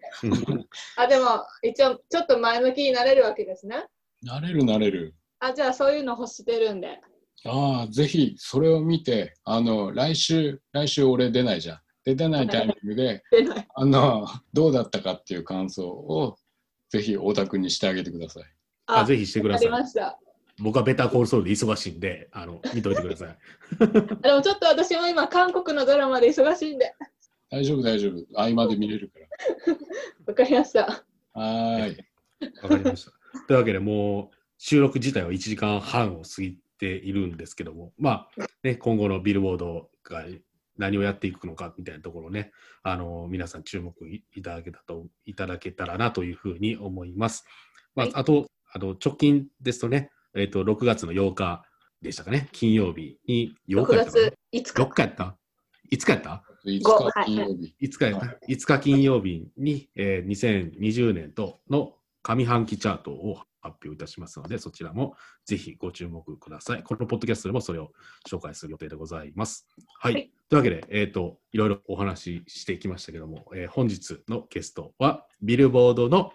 [0.98, 3.86] あ、でも、一応、ちょっと前向きになれるわけですね。
[4.22, 5.16] なれるなれる。
[5.40, 7.00] あ、じゃあそういうの欲してるんで。
[7.46, 11.80] ああ、ぜひそれを見て、あの、来週、来週俺出ないじゃん。
[12.06, 13.68] で、出ないタイミングで、出ない。
[13.74, 16.38] あの、どうだったかっていう感想を、
[16.90, 18.44] ぜひオタクにしてあげてください。
[18.86, 19.68] あぜひしてくだわかさい。
[19.68, 20.20] りました。
[20.60, 23.28] 僕はベターコールソウルで忙しいんで、あの見といてください。
[23.80, 23.86] あ
[24.28, 26.94] でもちょっと私も今、韓国のドラマで忙しいんで。
[27.50, 28.40] 大丈夫、大丈夫。
[28.40, 29.20] 合間で見れるか
[30.28, 30.82] わかりました。
[30.86, 31.04] ら。
[31.34, 32.06] はーい。
[32.62, 33.12] わかりました。
[33.48, 40.26] というわけで、もう収録自体は1時間半を過ぎているんですけども、まあ、ね、今後のビルボードが
[40.78, 42.52] 何をやっていくのかみたいなところをね、
[42.84, 47.46] あの皆さん注目いいただけたといただけたらなというふうに思います。
[47.96, 51.64] まあ、はいあとあの、直近ですとね、えっ、と、6月の8日
[52.02, 54.96] でしたかね、金曜日に、8 6日やったかな月5 ?6 日。
[54.96, 55.38] 日やった？
[55.92, 57.76] いつかやった？5ご日金曜日。
[57.82, 61.94] 5日やった、5日金曜日に、えー2020年との
[62.24, 65.16] 上半期チャートを発表いたしますので、そちらも
[65.46, 66.84] ぜひご注目ください。
[66.84, 67.92] このポッドキャストでもそれを
[68.30, 69.68] 紹介する予定でございます。
[70.00, 70.14] はい。
[70.14, 76.32] はいというわけで、えっ、と、いろいろお話ししてきましたけども、えー本日のゲストは、ビルボードの、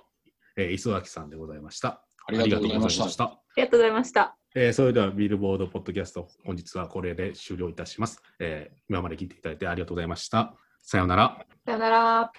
[0.57, 2.03] えー磯崎さんでございました。
[2.27, 3.25] ありがとうございましたありがとうございました。
[3.25, 4.37] ありがとうございました。
[4.57, 8.21] えーそれではビルボードポッドキャスト、本日はこれで終了いたします。
[8.41, 10.57] えー今まで聞いていただいてありがとうございました。
[10.83, 11.47] さようなら。
[11.65, 12.33] さよなら。